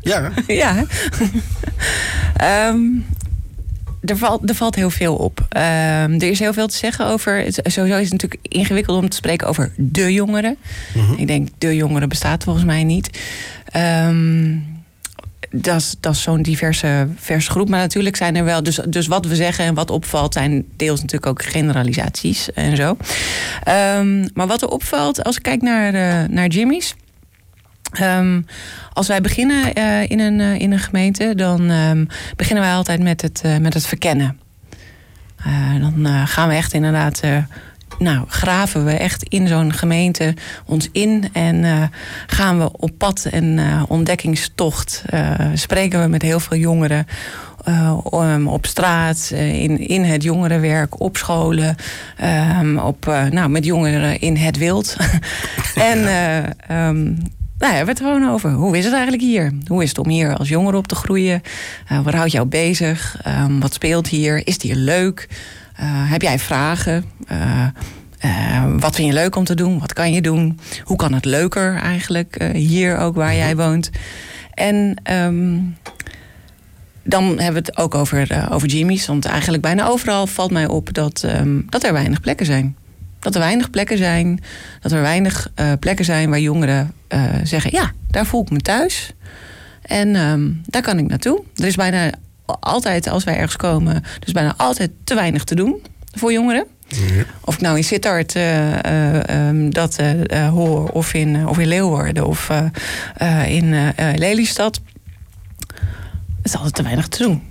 [0.00, 0.30] ja.
[0.46, 0.84] ja.
[2.70, 3.06] um,
[4.06, 5.38] er, valt, er valt heel veel op.
[5.40, 7.44] Um, er is heel veel te zeggen over.
[7.48, 10.56] Sowieso is het natuurlijk ingewikkeld om te spreken over de jongeren.
[10.94, 11.16] Mm -hmm.
[11.16, 13.20] Ik denk, de jongeren bestaat volgens mij niet.
[13.76, 14.74] Um,
[15.50, 17.68] dat is, dat is zo'n diverse, diverse groep.
[17.68, 18.62] Maar natuurlijk zijn er wel.
[18.62, 22.96] Dus, dus wat we zeggen en wat opvalt, zijn deels natuurlijk ook generalisaties en zo.
[23.98, 26.94] Um, maar wat er opvalt, als ik kijk naar, uh, naar Jimmy's.
[28.00, 28.46] Um,
[28.92, 33.02] als wij beginnen uh, in, een, uh, in een gemeente, dan um, beginnen wij altijd
[33.02, 34.38] met het, uh, met het verkennen.
[35.80, 37.20] dan gaan we echt inderdaad.
[37.98, 40.34] nou, graven we echt in zo'n gemeente
[40.66, 41.90] ons in en
[42.26, 45.04] gaan we op pad en ontdekkingstocht.
[45.54, 47.06] spreken we met heel veel jongeren
[48.46, 51.76] op straat, in, in het jongerenwerk, op scholen,
[52.60, 54.96] um, op, nou, met jongeren in het wild.
[55.90, 55.98] en
[57.58, 58.50] um, nou, hebben we het gewoon over.
[58.50, 59.52] Hoe is het eigenlijk hier?
[59.66, 61.42] Hoe is het om hier als jongere op te groeien?
[61.92, 63.20] Uh, wat houdt jou bezig?
[63.26, 64.46] Um, wat speelt hier?
[64.46, 65.28] Is het hier leuk?
[65.80, 67.04] Uh, heb jij vragen?
[67.32, 67.66] Uh,
[68.78, 69.78] wat vind je leuk om te doen?
[69.78, 70.58] Wat kan je doen?
[70.84, 73.90] Hoe kan het leuker eigenlijk hier ook waar jij woont?
[74.54, 75.76] En um,
[77.02, 79.06] dan hebben we het ook over, over Jimmy's.
[79.06, 82.76] Want eigenlijk bijna overal valt mij op dat, um, dat er weinig plekken zijn
[83.26, 84.40] dat er weinig plekken zijn.
[84.80, 88.60] Dat er weinig uh, plekken zijn waar jongeren uh, zeggen: ja, daar voel ik me
[88.60, 89.12] thuis.
[89.82, 91.42] En um, daar kan ik naartoe.
[91.54, 92.10] Er is bijna
[92.44, 96.66] altijd, als wij ergens komen, dus bijna altijd te weinig te doen voor jongeren.
[96.88, 97.24] Ja.
[97.40, 99.98] Of ik nou in Sittard uh, um, dat
[100.50, 102.50] hoor, of in, of in Leeuwarden, of
[103.46, 104.80] in Lelystad.
[106.36, 107.42] Het is altijd te weinig te doen.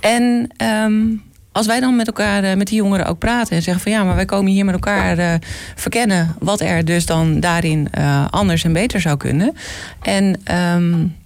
[0.00, 1.22] En um,
[1.54, 4.14] als wij dan met elkaar, met die jongeren ook praten en zeggen van ja, maar
[4.14, 5.34] wij komen hier met elkaar uh,
[5.74, 9.56] verkennen wat er dus dan daarin uh, anders en beter zou kunnen.
[10.02, 10.40] En
[10.74, 11.16] um,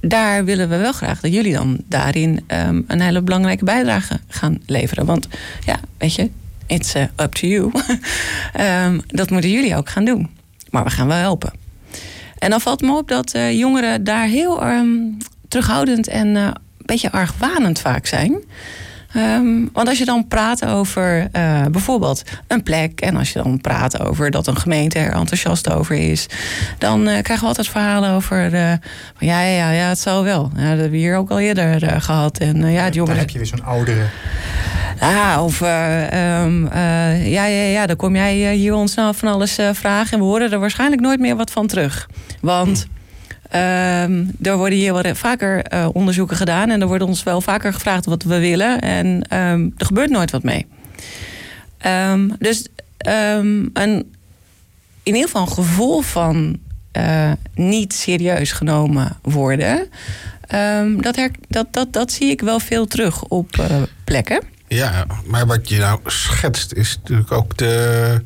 [0.00, 4.58] daar willen we wel graag dat jullie dan daarin um, een hele belangrijke bijdrage gaan
[4.66, 5.04] leveren.
[5.04, 5.28] Want
[5.64, 6.30] ja, weet je,
[6.66, 7.72] it's up to you.
[8.60, 10.28] um, dat moeten jullie ook gaan doen.
[10.70, 11.52] Maar we gaan wel helpen.
[12.38, 14.62] En dan valt me op dat jongeren daar heel
[15.48, 16.54] terughoudend en
[16.90, 18.42] beetje argwanend vaak zijn.
[19.16, 23.00] Um, want als je dan praat over uh, bijvoorbeeld een plek...
[23.00, 26.26] en als je dan praat over dat een gemeente er enthousiast over is...
[26.78, 28.54] dan uh, krijgen we altijd verhalen over...
[28.54, 28.72] Uh,
[29.16, 30.50] van, ja, ja, ja, het zal wel.
[30.54, 32.38] Ja, dat hebben we hier ook al eerder gehad.
[32.38, 33.16] En, ja, het jongen...
[33.16, 34.04] heb je weer zo'n oudere...
[35.00, 36.68] Ja, of um,
[37.24, 40.12] ja, ja, ja, dan kom jij hier ons nou van alles vragen...
[40.12, 42.08] en we horen er waarschijnlijk nooit meer wat van terug.
[42.40, 42.86] Want...
[42.92, 42.98] Hm.
[43.54, 47.72] Um, er worden hier wat vaker uh, onderzoeken gedaan en er wordt ons wel vaker
[47.72, 48.80] gevraagd wat we willen.
[48.80, 50.66] En um, er gebeurt nooit wat mee.
[51.86, 52.66] Um, dus
[52.98, 53.72] een,
[55.02, 56.58] in ieder geval een gevoel van
[56.96, 59.88] uh, niet serieus genomen worden.
[61.00, 64.42] dat, dat, dat, dat zie ik wel veel terug op uh, plekken.
[64.68, 68.22] Ja, maar wat je nou schetst is natuurlijk ook de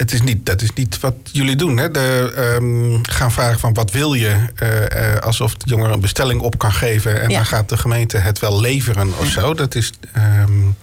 [0.00, 1.76] het is niet, dat is niet wat jullie doen.
[1.76, 1.90] Hè?
[1.90, 4.36] De, um, gaan vragen van wat wil je?
[4.62, 7.20] Uh, uh, alsof de jongere een bestelling op kan geven.
[7.22, 7.36] En ja.
[7.36, 9.54] dan gaat de gemeente het wel leveren of zo.
[9.54, 9.92] Dat is...
[10.42, 10.76] Um,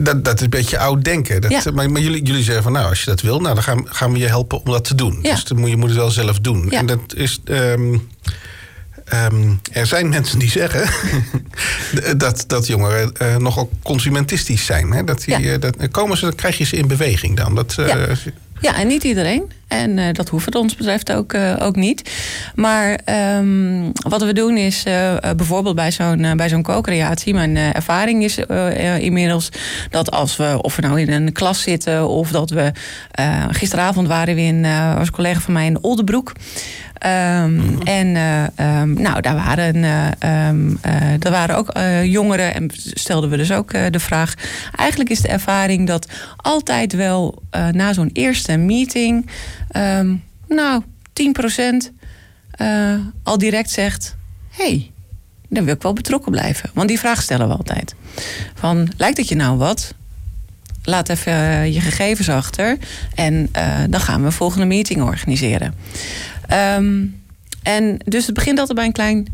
[0.00, 1.40] dat, dat is een beetje oud denken.
[1.40, 1.70] Dat, ja.
[1.72, 4.12] maar, maar jullie, jullie zeggen van nou, als je dat wil, nou, dan gaan, gaan
[4.12, 5.18] we je helpen om dat te doen.
[5.22, 5.30] Ja.
[5.30, 6.70] Dus dan moet, je moet het wel zelf doen.
[6.70, 7.40] En dat is.
[7.44, 8.08] Um,
[9.14, 10.88] Um, er zijn mensen die zeggen
[12.16, 14.92] dat, dat jongeren uh, nogal consumentistisch zijn.
[14.92, 15.04] Hè?
[15.04, 15.52] Dat die, ja.
[15.52, 17.54] uh, dat, komen ze, dan krijg je ze in beweging dan.
[17.54, 18.08] Dat, uh, ja.
[18.60, 18.76] ja.
[18.76, 19.52] en niet iedereen.
[19.68, 22.10] En uh, dat hoeft wat ons betreft ook, uh, ook niet.
[22.54, 22.98] Maar
[23.36, 27.34] um, wat we doen is uh, bijvoorbeeld bij zo'n bij zo'n co-creatie.
[27.34, 28.38] Mijn ervaring is
[28.98, 29.48] inmiddels
[29.90, 32.72] dat als we, of we nou in een klas zitten, of dat we
[33.50, 34.62] gisteravond waren we in,
[34.96, 36.32] was een collega van mij in Oldenbroek.
[37.06, 40.78] Um, en uh, um, nou, daar waren, uh, um,
[41.18, 41.72] daar waren ook
[42.04, 44.34] jongeren en stelden we dus ook de vraag.
[44.76, 49.30] Eigenlijk is de ervaring dat altijd wel na zo'n eerste meeting,
[50.48, 51.92] nou, 10%
[53.22, 54.16] al direct zegt:
[54.50, 54.90] hey,
[55.48, 56.70] dan wil ik wel betrokken blijven.
[56.74, 57.94] Want die vraag stellen we altijd.
[58.54, 59.94] Van, lijkt het je nou wat?
[60.82, 62.78] Laat even je gegevens achter
[63.14, 63.48] en
[63.90, 65.74] dan gaan we een volgende meeting organiseren.
[66.76, 67.20] Um,
[67.66, 69.26] en dus het begint altijd bij een klein,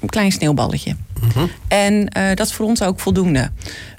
[0.00, 0.96] een klein sneeuwballetje.
[1.20, 1.50] -hmm.
[1.68, 3.50] En uh, dat is voor ons ook voldoende.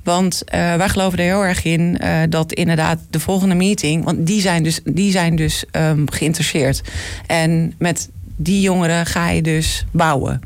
[0.04, 4.04] Want uh, wij geloven er heel erg in uh, dat inderdaad de volgende meeting...
[4.04, 6.82] want die zijn dus, die zijn dus um, geïnteresseerd.
[7.28, 10.42] En met die jongeren ga je dus bouwen.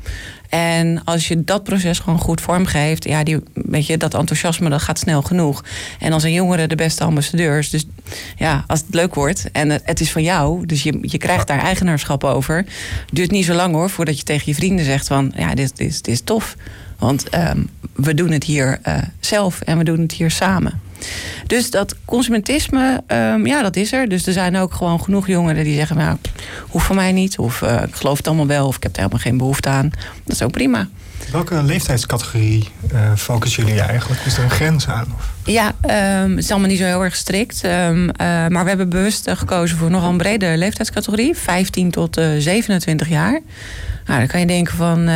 [0.54, 4.82] En als je dat proces gewoon goed vormgeeft, ja, die, weet je, dat enthousiasme dat
[4.82, 5.63] gaat snel genoeg.
[6.00, 7.70] En als zijn jongeren de beste ambassadeurs.
[7.70, 7.86] Dus
[8.36, 11.60] ja, als het leuk wordt en het is van jou, dus je, je krijgt daar
[11.60, 12.66] eigenaarschap over.
[13.12, 16.08] Duurt niet zo lang hoor, voordat je tegen je vrienden zegt van ja, dit, dit,
[16.08, 16.56] is tof.
[16.98, 17.63] Want ehm,
[17.94, 20.82] we doen het hier uh, zelf en we doen het hier samen.
[21.48, 24.10] Dus dat consumentisme, um, ja, dat is er.
[24.10, 26.18] Dus er zijn ook gewoon genoeg jongeren die zeggen: Nou,
[26.68, 27.38] hoeft van mij niet.
[27.38, 28.68] Of uh, ik geloof het allemaal wel.
[28.68, 29.89] Of ik heb er helemaal geen behoefte aan.
[30.24, 30.88] Dat is ook prima.
[31.32, 34.22] Welke leeftijdscategorie uh, focussen jullie eigenlijk?
[34.26, 35.06] Is er een grens aan?
[35.16, 35.32] Of?
[35.46, 37.63] Ja, um, het is allemaal niet zo heel erg strikt.
[37.63, 38.12] Um, uh,
[38.48, 41.36] maar we hebben bewust gekozen voor nogal een brede leeftijdscategorie.
[41.36, 43.42] 15 tot uh, 27 jaar.
[44.06, 45.10] Nou, dan kan je denken van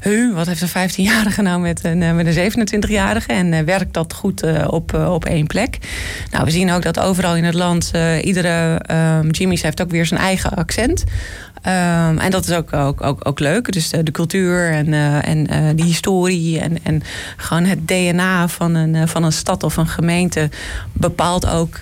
[0.00, 3.32] Huh, wat heeft een 15-jarige nou met een, eh, met een 27-jarige?
[3.32, 5.78] En uh, werkt dat goed uh, op, op één plek?
[6.30, 8.80] Nou, we zien ook dat overal in het land iedere
[9.20, 11.04] um, Jimmy's heeft ook weer zijn eigen accent.
[11.66, 13.72] Um, en dat is ook, ook, ook, ook leuk.
[13.72, 17.02] Dus de, de cultuur en, uh, en uh, die historie en, en
[17.36, 20.48] gewoon het DNA van een, uh, van een stad of een gemeente
[20.92, 21.78] bepaalt ook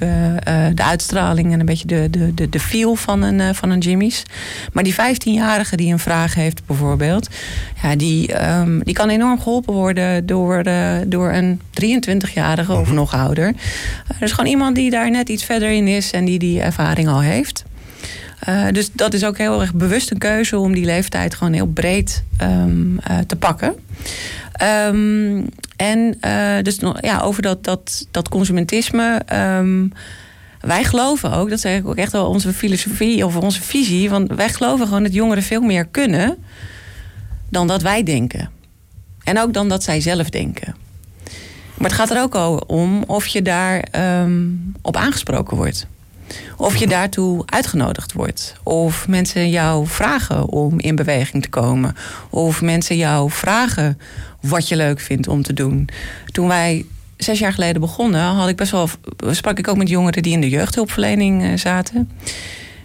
[0.74, 4.22] de uitstraling en een beetje de, de, de, de feel van een, van een Jimmy's.
[4.72, 7.28] Maar die 15-jarige die een vraag heeft, bijvoorbeeld,
[7.82, 10.62] ja, die, um, die kan enorm geholpen worden door,
[11.06, 12.94] door een 23-jarige of Mhm.
[12.94, 13.52] nog ouder.
[14.20, 17.20] dus gewoon iemand die daar net iets verder in is en die die ervaring al
[17.20, 17.64] heeft.
[18.48, 21.66] Uh, dus dat is ook heel erg bewust een keuze om die leeftijd gewoon heel
[21.66, 23.74] breed um, uh, te pakken.
[24.88, 29.22] Um, en uh, dus ja, over dat, dat, dat consumentisme.
[29.32, 29.92] Um,
[30.60, 34.10] wij geloven ook, dat is eigenlijk ook echt wel onze filosofie of onze visie.
[34.10, 36.36] Want wij geloven gewoon dat jongeren veel meer kunnen
[37.48, 38.50] dan dat wij denken.
[39.24, 40.74] En ook dan dat zij zelf denken.
[41.74, 43.84] Maar het gaat er ook om of je daar
[44.82, 45.86] op aangesproken wordt.
[46.56, 48.54] Of je daartoe uitgenodigd wordt.
[48.62, 51.96] Of mensen jou vragen om in beweging te komen.
[52.30, 53.98] Of mensen jou vragen
[54.40, 55.88] wat je leuk vindt om te doen.
[56.26, 58.88] Toen wij zes jaar geleden begonnen, had ik best wel,
[59.30, 62.10] sprak ik ook met jongeren die in de jeugdhulpverlening zaten.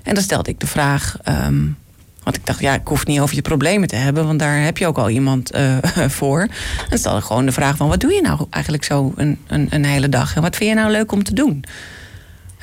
[0.04, 1.18] En dan stelde ik de vraag.
[1.48, 1.78] Um,
[2.24, 4.78] want ik dacht, ja, ik hoef niet over je problemen te hebben, want daar heb
[4.78, 5.78] je ook al iemand uh,
[6.20, 6.48] voor.
[6.90, 9.86] En stelde gewoon de vraag van, wat doe je nou eigenlijk zo een, een, een
[9.86, 10.36] hele dag?
[10.36, 11.64] En wat vind je nou leuk om te doen?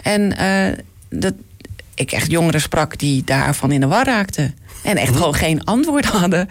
[0.06, 0.78] En uh,
[1.20, 1.34] dat
[1.94, 4.54] ik echt jongeren sprak die daarvan in de war raakten.
[4.82, 6.48] En echt gewoon geen antwoord hadden.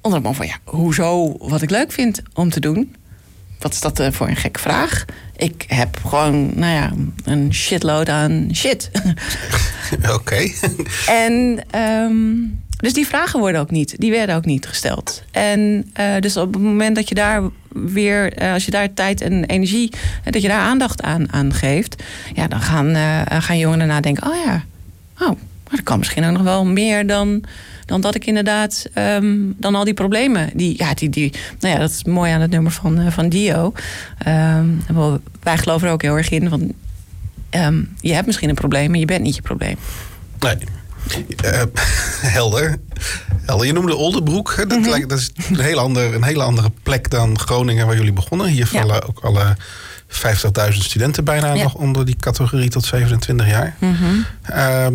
[0.00, 2.94] Onder van ja, hoezo wat ik leuk vind om te doen?
[3.58, 5.04] Wat is dat uh, voor een gekke vraag?
[5.36, 6.92] Ik heb gewoon, nou ja,
[7.24, 8.90] een shitload aan shit.
[9.98, 10.12] Oké.
[10.12, 10.54] Okay.
[11.06, 15.22] en um, dus die vragen worden ook niet, die werden ook niet gesteld.
[15.30, 19.20] En uh, dus op het moment dat je daar weer, uh, als je daar tijd
[19.20, 22.02] en energie, uh, dat je daar aandacht aan, aan geeft,
[22.34, 22.96] ja, dan gaan,
[23.42, 24.64] gaan jongeren nadenken: oh ja,
[25.18, 25.38] oh,
[25.70, 27.44] dat kan misschien ook nog wel meer dan,
[27.86, 30.50] dan dat ik inderdaad, um, dan al die problemen.
[30.54, 33.72] Die, ja, die, die, nou ja, dat is mooi aan het nummer van, van Dio.
[34.28, 34.82] Um,
[35.42, 36.62] wij geloven er ook heel erg in, want
[37.50, 39.76] um, je hebt misschien een probleem, maar je bent niet je probleem.
[40.40, 40.56] Nee.
[41.44, 41.62] Uh,
[42.36, 42.76] helder.
[43.44, 43.66] helder.
[43.66, 44.54] Je noemde Oldenbroek.
[44.56, 44.90] Dat, mm -hmm.
[44.90, 48.46] lijkt, dat is een hele, andere, een hele andere plek dan Groningen waar jullie begonnen.
[48.46, 49.02] Hier vallen ja.
[49.06, 49.56] ook alle
[50.08, 51.62] 50.000 studenten bijna ja.
[51.62, 53.74] nog onder die categorie tot 27 jaar.
[53.78, 54.26] Mm -hmm.
[54.50, 54.86] uh,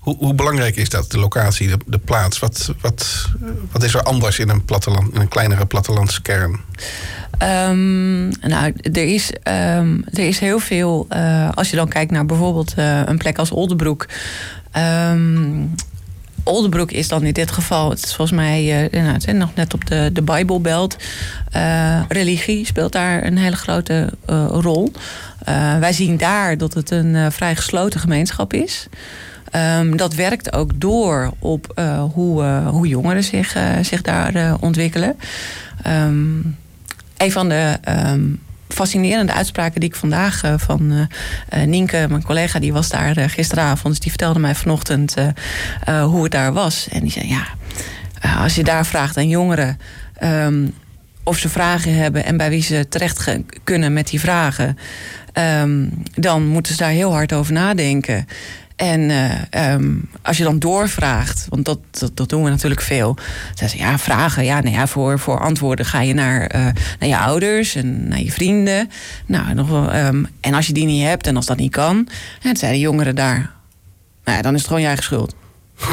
[0.00, 2.38] hoe, hoe, belangrijk is dat, de locatie, de, de plaats?
[2.38, 3.26] Wat, wat,
[3.72, 6.60] wat, is er anders in een, platteland, in een kleinere plattelandskern?
[7.42, 11.06] Um, nou, er is, um, er is heel veel.
[11.10, 14.06] Uh, als je dan kijkt naar bijvoorbeeld uh, een plek als Oldenbroek.
[14.76, 15.74] Um,
[16.86, 20.10] is dan in dit geval, het is volgens mij uh, nou, nog net op de,
[20.12, 20.96] de Bijbelbelt.
[21.56, 24.92] Uh, religie speelt daar een hele grote uh, rol.
[25.80, 28.86] wij zien daar dat het een vrij gesloten gemeenschap is.
[29.78, 31.80] Um, dat werkt ook door op
[32.12, 35.16] hoe, hoe jongeren zich, zich daar ontwikkelen.
[35.86, 36.56] Um,
[37.16, 37.78] een van de
[38.68, 43.94] fascinerende uitspraken die ik vandaag uh, van uh, Nienke, mijn collega, die was daar gisteravond.
[43.94, 45.14] Dus die vertelde mij vanochtend
[45.86, 46.88] hoe het daar was.
[46.90, 47.46] En die zei: Ja,
[48.42, 49.78] als je daar vraagt aan jongeren.
[50.22, 50.74] Um,
[51.26, 54.78] of ze vragen hebben en bij wie ze terecht kunnen met die vragen.
[55.60, 58.26] Um, dan moeten ze daar heel hard over nadenken.
[58.76, 63.16] En uh, um, als je dan doorvraagt, want dat, dat, dat doen we natuurlijk veel.
[63.54, 64.44] Dan ze ja, vragen.
[64.44, 66.64] Ja, nou ja, voor, voor antwoorden ga je naar, uh,
[66.98, 68.90] naar je ouders en naar je vrienden.
[69.26, 72.08] Nou, nog um, en als je die niet hebt en als dat niet kan,
[72.52, 73.50] zijn de jongeren daar.
[74.24, 75.34] Nou ja, dan is het gewoon je eigen schuld.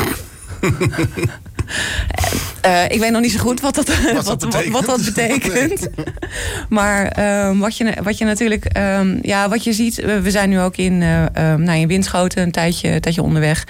[2.66, 4.74] Uh, ik weet nog niet zo goed wat dat, wat, wat, dat betekent.
[4.74, 5.88] Wat, dat betekent.
[6.70, 10.60] maar uh, wat, je, wat je natuurlijk, um, ja, wat je ziet, we zijn nu
[10.60, 13.68] ook in, uh, um, nou, in Winschoten een tijdje, een tijdje onderweg.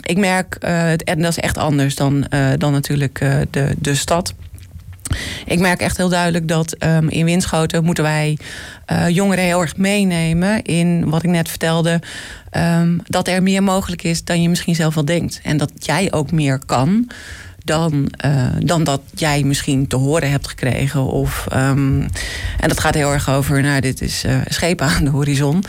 [0.00, 0.54] Ik merk,
[1.04, 2.26] en dat is echt anders dan,
[2.58, 3.18] dan natuurlijk
[3.50, 4.34] de, de stad.
[5.46, 8.38] Ik merk echt heel duidelijk dat um, in Winschoten moeten wij
[8.92, 12.00] uh, jongeren heel erg meenemen in wat ik net vertelde.
[12.56, 15.40] Um, dat er meer mogelijk is dan je misschien zelf wel denkt.
[15.42, 17.10] En dat jij ook meer kan
[17.64, 21.04] dan, uh, dan dat jij misschien te horen hebt gekregen.
[21.04, 22.00] Of, um,
[22.60, 25.64] en dat gaat heel erg over, nou, dit is uh, schepen aan de horizon.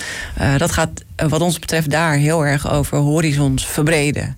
[0.57, 4.37] Dat gaat wat ons betreft daar heel erg over horizons verbreden.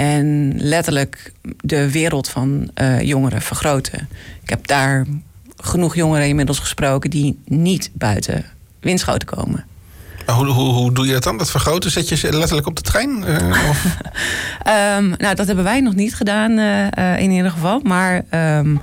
[0.00, 4.08] En letterlijk de wereld van uh, jongeren vergroten.
[4.42, 5.06] Ik heb daar
[5.56, 8.44] genoeg jongeren inmiddels gesproken die niet buiten
[8.80, 9.64] windschoten komen.
[10.26, 11.38] Maar hoe, hoe, hoe doe je dat dan?
[11.38, 11.90] Dat vergroten?
[11.90, 13.24] Zet je ze letterlijk op de trein?
[13.26, 13.84] Uh, of?
[14.98, 17.80] um, nou, dat hebben wij nog niet gedaan uh, in ieder geval.
[17.82, 18.24] Maar
[18.58, 18.80] um,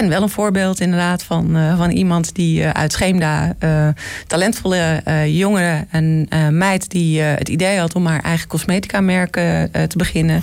[0.00, 3.88] ken wel een voorbeeld inderdaad van, uh, van iemand die uh, uit Scheemda, uh,
[4.26, 10.42] talentvolle jongere en meid die het idee had om haar eigen cosmetica merken te beginnen.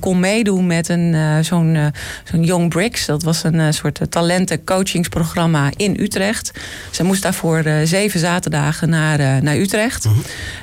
[0.00, 1.92] kon meedoen met een zo'n
[2.24, 3.06] zo'n Young Bricks.
[3.06, 6.52] Dat was een soort talenten coachingsprogramma in Utrecht.
[6.90, 10.04] Ze moest daarvoor zeven zaterdagen naar, naar Utrecht.
[10.04, 10.14] Mhm.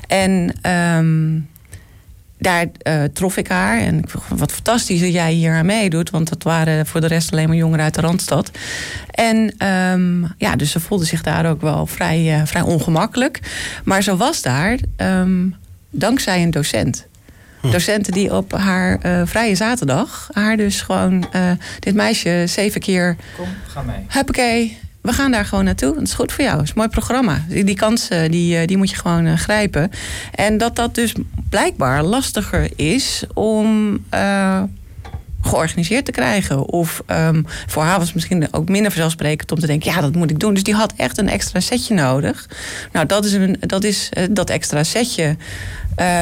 [0.07, 0.55] En
[0.97, 1.47] um,
[2.45, 3.79] daar uh, trof ik haar.
[3.79, 6.09] En ik vroeg, wat fantastisch dat jij hier aan meedoet.
[6.09, 8.51] Want dat waren voor de rest alleen maar jongeren uit de Randstad.
[9.11, 13.39] En um, ja, dus ze voelde zich daar ook wel vrij, uh, vrij ongemakkelijk.
[13.83, 15.55] Maar ze was daar um,
[15.89, 17.07] dankzij een docent.
[17.61, 17.71] Hm.
[17.71, 20.29] Docenten die op haar uh, vrije zaterdag...
[20.33, 21.27] haar dus gewoon
[21.79, 23.15] dit meisje zeven keer...
[23.37, 24.05] Kom, ga mee.
[24.07, 25.95] Huppakee, we gaan daar gewoon naartoe.
[25.95, 26.55] Het is goed voor jou.
[26.55, 27.45] Het is een mooi programma.
[27.47, 29.91] Die kans die, die moet je gewoon uh, grijpen.
[30.31, 31.13] En dat dat dus
[31.49, 34.63] blijkbaar lastiger is om uh,
[35.45, 36.65] georganiseerd te krijgen.
[36.67, 40.15] Of um, voor haar was het misschien ook minder vanzelfsprekend om te denken: ja, dat
[40.15, 40.53] moet ik doen.
[40.53, 42.49] Dus die had echt een extra setje nodig.
[42.91, 45.35] Nou, dat is, een, dat, is uh, dat extra setje.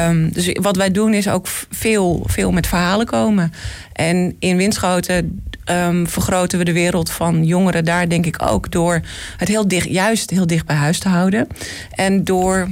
[0.07, 3.53] Um, dus wat wij doen is ook veel, veel met verhalen komen.
[3.93, 9.01] En in Winschoten um, vergroten we de wereld van jongeren daar, denk ik ook, door
[9.37, 11.47] het heel dicht, juist heel dicht bij huis te houden.
[11.91, 12.67] En door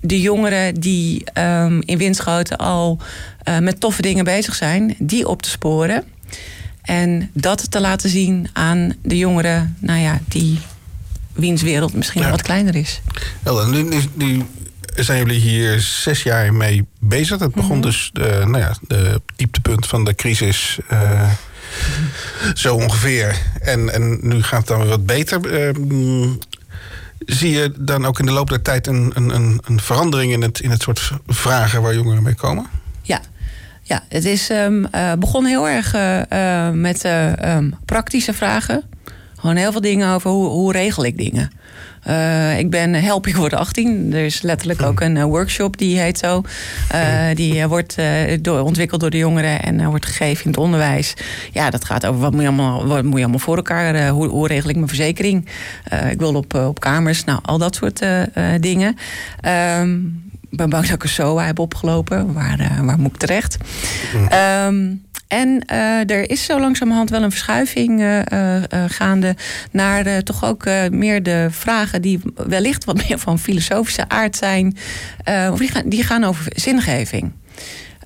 [0.00, 1.24] de jongeren die
[1.80, 2.98] in Winschoten al
[3.48, 6.04] uh, met toffe dingen bezig zijn, die op te sporen.
[6.82, 10.58] En dat te laten zien aan de jongeren, nou ja, die
[11.32, 12.30] wiens wereld misschien ja.
[12.30, 13.00] wat kleiner is.
[13.42, 14.44] Wel, nu, nu, nu
[14.94, 17.38] zijn jullie hier zes jaar mee bezig.
[17.38, 17.90] Dat begon mm -hmm.
[17.90, 20.78] dus nou ja, de dieptepunt van de crisis.
[20.92, 21.30] Uh,
[22.54, 23.36] zo ongeveer.
[23.60, 25.70] En, en nu gaat het dan weer wat beter.
[25.72, 26.30] Uh,
[27.18, 30.60] zie je dan ook in de loop der tijd een, een, een verandering in het,
[30.60, 32.66] in het soort vragen waar jongeren mee komen?
[33.88, 37.04] Ja, het is um, uh, begon heel erg uh, uh, met
[37.44, 38.82] um, praktische vragen.
[39.36, 41.50] Gewoon heel veel dingen over hoe, hoe regel ik dingen.
[42.58, 44.12] Ik ben help, ik word 18.
[44.12, 46.42] Er is letterlijk ook een workshop die heet zo.
[47.34, 47.96] Die wordt
[48.40, 51.14] door, ontwikkeld door de jongeren en wordt gegeven in het onderwijs.
[51.52, 54.08] Ja, dat gaat over wat moet je allemaal, wat moet je allemaal voor elkaar.
[54.08, 55.48] hoe, hoe regel ik mijn verzekering?
[56.10, 57.24] ik wil op, op kamers.
[57.24, 58.02] Nou, al dat soort
[58.60, 58.96] dingen.
[59.40, 62.32] Ik ben bang dat ik een SOA heb opgelopen.
[62.32, 63.56] Waar, waar moet ik terecht?
[64.66, 69.36] Um, en uh, er is zo langzamerhand wel een verschuiving uh, uh, gaande
[69.70, 74.76] naar toch ook meer de vragen die wellicht wat meer van filosofische aard zijn.
[75.56, 77.32] die, gaan, die gaan over zingeving.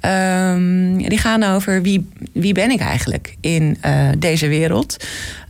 [0.07, 3.78] Um, die gaan over wie, wie ben ik eigenlijk in
[4.18, 5.05] deze wereld?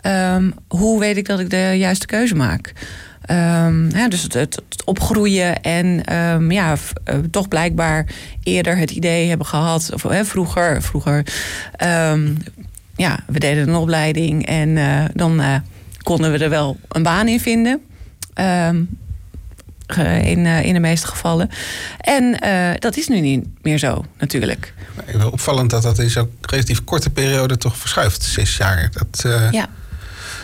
[0.06, 2.72] Um, hoe weet ik dat ik de juiste keuze maak?
[3.30, 6.76] Um, ja, dus het, het, opgroeien en um, ja,
[7.10, 8.06] uh, toch blijkbaar
[8.42, 11.26] eerder het idee hebben gehad, of uh, vroeger, vroeger
[11.84, 12.36] um,
[12.96, 15.62] ja, we deden een opleiding en uh, dan
[16.02, 17.82] konden we er wel een baan in vinden.
[20.22, 21.48] in, in de meeste gevallen.
[21.98, 22.36] En
[22.78, 24.74] dat is nu niet meer zo, natuurlijk.
[25.06, 28.90] Nee, opvallend dat dat in zo'n relatief korte periode toch verschuift, zes jaar.
[28.92, 29.68] Dat, Ja,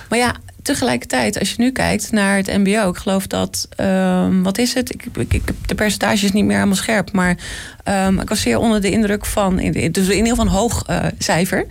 [0.09, 0.35] maar ja,
[0.69, 4.95] tegelijkertijd, als je nu kijkt naar het MBO, ik geloof dat, um, wat is het?
[4.95, 7.37] Ik, ik, ik, de percentages niet meer helemaal scherp, maar
[8.07, 11.05] um, ik was zeer onder de indruk van, dus in ieder geval een hoog uh,
[11.19, 11.67] cijfer,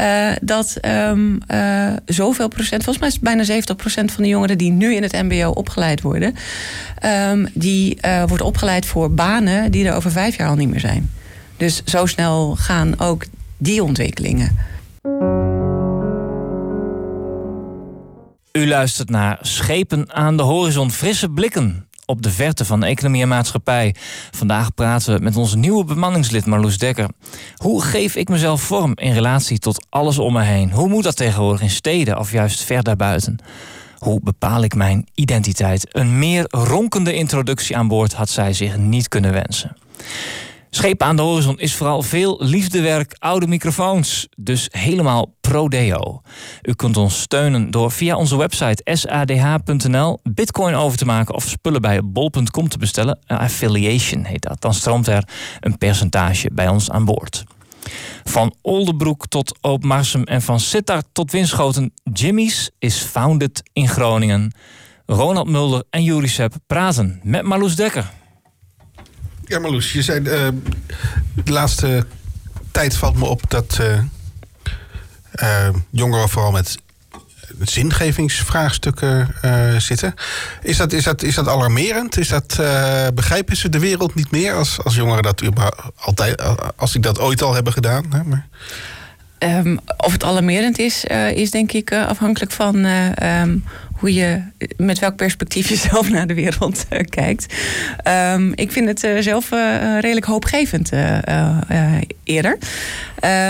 [0.00, 4.28] uh, dat um, uh, zoveel procent, volgens mij is het bijna 70 procent van de
[4.28, 6.34] jongeren die nu in het MBO opgeleid worden,
[7.52, 11.10] die wordt opgeleid voor banen die er over vijf jaar al niet meer zijn.
[11.56, 13.24] Dus zo snel gaan ook
[13.56, 14.56] die ontwikkelingen.
[18.58, 23.28] U luistert naar Schepen aan de horizon, frisse blikken op de verte van economie en
[23.28, 23.94] maatschappij.
[24.30, 27.08] Vandaag praten we met onze nieuwe bemanningslid Marloes Dekker.
[27.56, 30.70] Hoe geef ik mezelf vorm in relatie tot alles om me heen?
[30.70, 33.38] Hoe moet dat tegenwoordig in steden of juist ver daarbuiten?
[33.98, 35.86] Hoe bepaal ik mijn identiteit?
[35.96, 39.76] Een meer ronkende introductie aan boord had zij zich niet kunnen wensen.
[40.70, 44.28] Schepen aan de horizon is vooral veel liefdewerk, oude microfoons.
[44.36, 46.20] Dus helemaal pro-deo.
[46.62, 51.80] U kunt ons steunen door via onze website sadh.nl bitcoin over te maken of spullen
[51.80, 53.18] bij bol.com te bestellen.
[53.26, 54.60] Affiliation heet dat.
[54.60, 55.28] Dan stroomt er
[55.60, 57.44] een percentage bij ons aan boord.
[58.24, 61.92] Van Oldenbroek tot Oopmarsum en van Sittard tot Winschoten.
[62.12, 64.52] Jimmy's is founded in Groningen.
[65.06, 68.17] Ronald Mulder en Juri Sepp praten met Marloes Dekker.
[69.48, 70.48] Ja, Marloes, je zei uh,
[71.44, 72.06] de laatste
[72.70, 73.98] tijd valt me op dat uh,
[75.42, 76.76] uh, jongeren vooral met
[77.60, 79.34] zingevingsvraagstukken
[79.78, 80.14] zitten.
[80.62, 82.18] Is dat, is, dat, is dat alarmerend?
[82.18, 82.60] Is dat,
[83.14, 85.42] begrijpen ze de wereld niet meer als, als jongeren dat
[85.96, 86.42] altijd,
[86.76, 88.04] als ik dat ooit al hebben gedaan?
[88.10, 88.24] Hè?
[88.24, 88.46] Maar...
[89.38, 93.64] Um, of het alarmerend is, is denk ik afhankelijk van um,
[93.98, 94.42] hoe je,
[94.76, 97.54] met welk perspectief je zelf naar de wereld uh, kijkt.
[98.34, 100.90] Um, ik vind het uh, zelf uh, redelijk hoopgevend
[102.24, 102.58] eerder.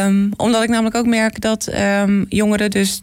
[0.04, 3.02] Um, omdat ik namelijk ook merk dat um, jongeren dus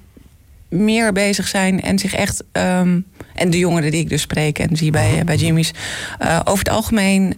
[0.69, 2.43] meer bezig zijn en zich echt.
[2.51, 5.71] en de jongeren die ik dus spreek en zie bij, bij Jimmy's.
[6.43, 7.33] over het algemeen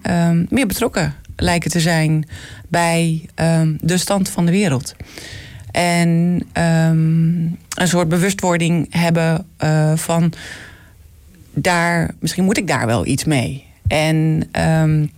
[0.49, 2.27] meer betrokken lijken te zijn
[2.67, 3.25] bij
[3.79, 4.95] de stand van de wereld.
[5.77, 10.33] En um, een soort bewustwording hebben uh, van
[11.53, 13.65] daar, misschien moet ik daar wel iets mee.
[13.87, 15.11] En um,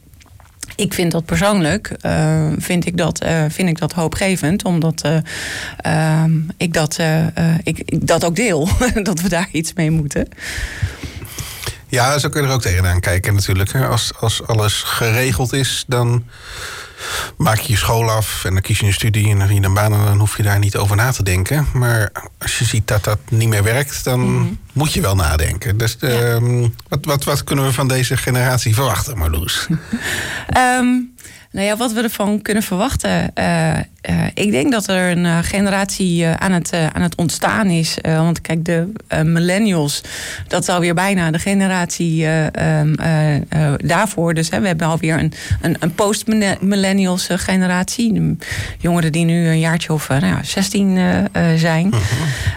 [0.76, 6.24] ik vind dat persoonlijk uh, vind ik dat, uh, vind ik dat hoopgevend, omdat uh,
[6.58, 7.00] ik, dat,
[7.64, 8.70] ik, ik, dat ook deel,
[9.04, 10.28] dat we daar iets mee moeten.
[11.88, 13.76] Ja, zo kun je er ook tegenaan kijken natuurlijk.
[13.76, 16.24] Als, als alles geregeld is, dan
[17.38, 19.74] maak je je school af en dan kies je een studie en dan je een
[19.74, 21.68] baan en dan hoef je daar niet over na te denken.
[21.74, 24.54] Maar als je ziet dat dat niet meer werkt, dan mhm.
[24.74, 25.78] moet je wel nadenken.
[25.78, 29.68] Dus ehm, wat, wat, wat kunnen we van deze generatie verwachten, Marloes?
[30.58, 31.12] um,
[31.52, 33.32] Nou ja, wat we ervan kunnen verwachten.
[33.36, 37.98] Uh, uh, ik denk dat er een uh, generatie aan, het, aan het ontstaan is.
[38.02, 38.92] want kijk, de
[39.24, 40.02] millennials,
[40.48, 42.96] dat is alweer bijna de generatie um,
[43.78, 44.34] daarvoor.
[44.34, 48.38] Dus hè, we hebben alweer een, een, een post-millennials generatie.
[48.80, 51.00] Jongeren die nu een jaartje of nou ja, 16
[51.56, 51.94] zijn.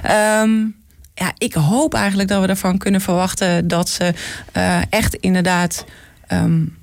[0.03, 0.66] -huh.
[1.14, 4.12] ja, ik hoop eigenlijk dat we ervan kunnen verwachten dat ze
[4.90, 5.84] echt inderdaad.
[6.32, 6.80] Um,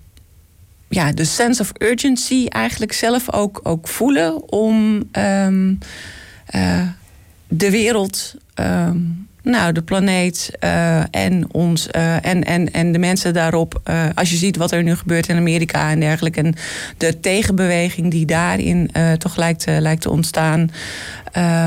[0.90, 5.78] ja, de sense of urgency eigenlijk zelf ook, ook voelen om um,
[6.56, 6.82] uh,
[7.48, 13.34] de wereld, um, nou, de planeet uh, en ons uh, en, en, en de mensen
[13.34, 13.82] daarop.
[14.16, 16.42] als je ziet wat er nu gebeurt in Amerika en dergelijke.
[16.42, 16.56] En
[16.98, 20.72] de tegenbeweging die daarin toch lijkt, lijkt te ontstaan.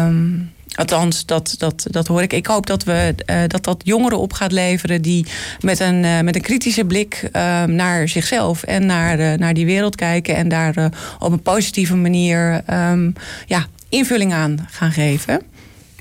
[0.06, 2.32] Um, Althans, dat, dat, dat hoor ik.
[2.32, 5.26] Ik hoop dat we, uh, dat, dat jongeren op gaat leveren die
[5.60, 9.96] met een, uh, met een kritische blik uh, naar zichzelf en naar, naar die wereld
[9.96, 13.12] kijken en daar op een positieve manier um,
[13.46, 15.42] ja, invulling aan gaan geven.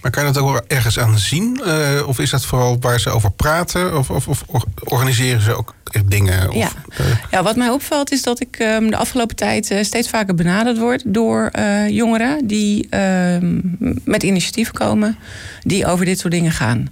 [0.01, 1.61] Maar kan je dat ook ergens aan zien?
[2.05, 3.97] Of is dat vooral waar ze over praten?
[3.97, 6.49] Of, of, of organiseren ze ook echt dingen?
[6.49, 6.69] Of, ja.
[6.99, 7.05] Uh...
[7.31, 10.77] ja, wat mij opvalt is dat ik um, de afgelopen tijd uh, steeds vaker benaderd
[10.77, 11.51] word door
[11.89, 13.59] jongeren die ehm,
[14.03, 15.17] met initiatieven komen
[15.61, 16.89] die over dit soort dingen gaan.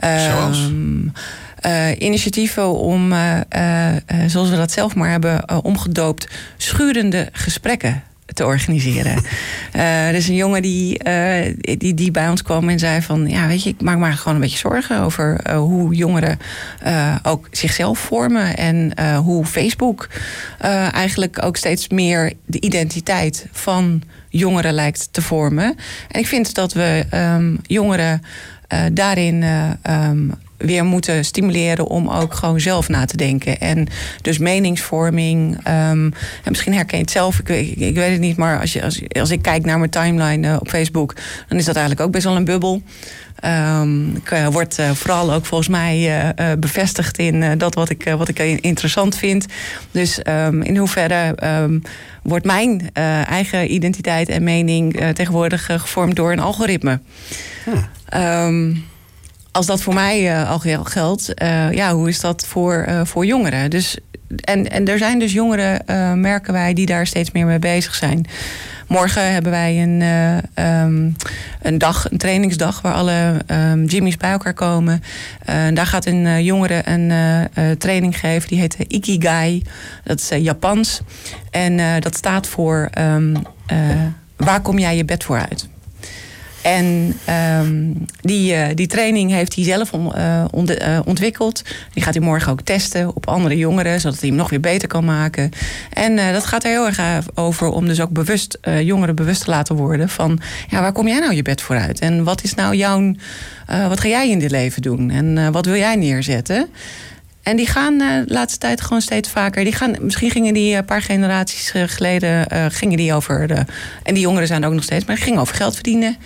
[0.00, 0.70] Zoals?
[1.66, 3.96] Uh, initiatieven om, uh, uh,
[4.26, 8.02] zoals we dat zelf maar hebben omgedoopt, schurende gesprekken
[8.34, 9.22] te organiseren.
[9.76, 13.28] Uh, er is een jongen die, uh, die, die bij ons kwam en zei van...
[13.28, 16.38] ja, weet je, ik maak me gewoon een beetje zorgen over uh, hoe jongeren
[17.22, 18.56] ook zichzelf vormen...
[18.56, 20.08] en hoe Facebook
[20.92, 25.76] eigenlijk ook steeds meer de identiteit van jongeren lijkt te vormen.
[26.08, 28.22] En ik vind dat we um, jongeren
[28.92, 29.44] daarin
[29.90, 33.60] um, weer moeten stimuleren om ook gewoon zelf na te denken.
[33.60, 33.86] En
[34.22, 35.56] dus meningsvorming.
[35.56, 38.72] Um, en misschien herken je het zelf, ik, ik, ik, weet het niet, maar als,
[38.72, 41.14] je, als, als ik kijk naar mijn timeline uh, op Facebook,
[41.48, 42.82] dan is dat eigenlijk ook best wel een bubbel.
[43.44, 48.14] Um, ik uh, word uh, vooral ook volgens mij uh, bevestigd in dat wat ik,
[48.16, 49.46] wat ik interessant vind.
[49.90, 51.82] Dus um, in hoeverre um,
[52.22, 52.90] wordt mijn
[53.24, 57.00] eigen identiteit en mening tegenwoordig gevormd door een algoritme?
[57.64, 58.84] Hmm
[59.52, 63.26] als dat voor mij uh, al geldt, uh, ja, hoe is dat voor, uh, voor
[63.26, 63.70] jongeren?
[63.70, 63.98] Dus,
[64.44, 65.82] en, en er zijn dus jongeren,
[66.20, 68.26] merken wij, die daar steeds meer mee bezig zijn.
[68.86, 70.02] morgen hebben wij een,
[70.64, 71.16] um,
[71.62, 75.02] een dag, een trainingsdag, waar alle um, Jimmy's bij elkaar komen.
[75.74, 79.62] daar gaat een jongere een training geven, die heet Ikigai.
[80.04, 81.00] Dat is Japans.
[81.50, 83.42] En dat staat voor um,
[84.36, 85.67] waar kom jij je bed voor uit?
[86.62, 87.14] En
[87.60, 91.62] um, die, uh, die training heeft hij zelf uh, uh, ontwikkeld.
[91.92, 94.88] Die gaat hij morgen ook testen op andere jongeren, zodat hij hem nog weer beter
[94.88, 95.50] kan maken.
[95.92, 97.00] En dat gaat er heel erg
[97.34, 101.18] over om dus ook bewust, jongeren bewust te laten worden van ja, waar kom jij
[101.18, 101.98] nou je bed voor uit?
[101.98, 103.14] En wat is nou jouw,
[103.88, 105.10] wat ga jij in dit leven doen?
[105.10, 106.68] En wat wil jij neerzetten?
[107.48, 109.64] En die gaan uh, de laatste tijd gewoon steeds vaker.
[109.64, 113.46] Die gaan, misschien gingen die een paar generaties eh, geleden uh, gingen die over.
[113.46, 113.64] De,
[114.02, 116.16] en die jongeren zijn ook nog steeds, maar die gingen over geld verdienen,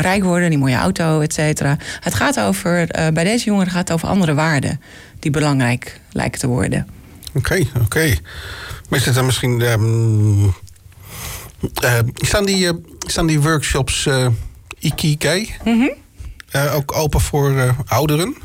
[0.00, 1.76] rijk worden, die mooie auto, et cetera.
[2.00, 4.80] Het gaat over, bij deze jongeren gaat het over andere waarden
[5.18, 6.88] die belangrijk lijken te worden.
[7.34, 7.80] Oké, oké.
[7.84, 8.18] Okay.
[8.88, 9.60] Maar is het dan misschien.
[9.60, 10.54] Um,
[12.14, 14.08] staan, die, staan die workshops
[14.78, 16.72] Ikigai mm -hmm.
[16.72, 18.36] ook open voor ouderen?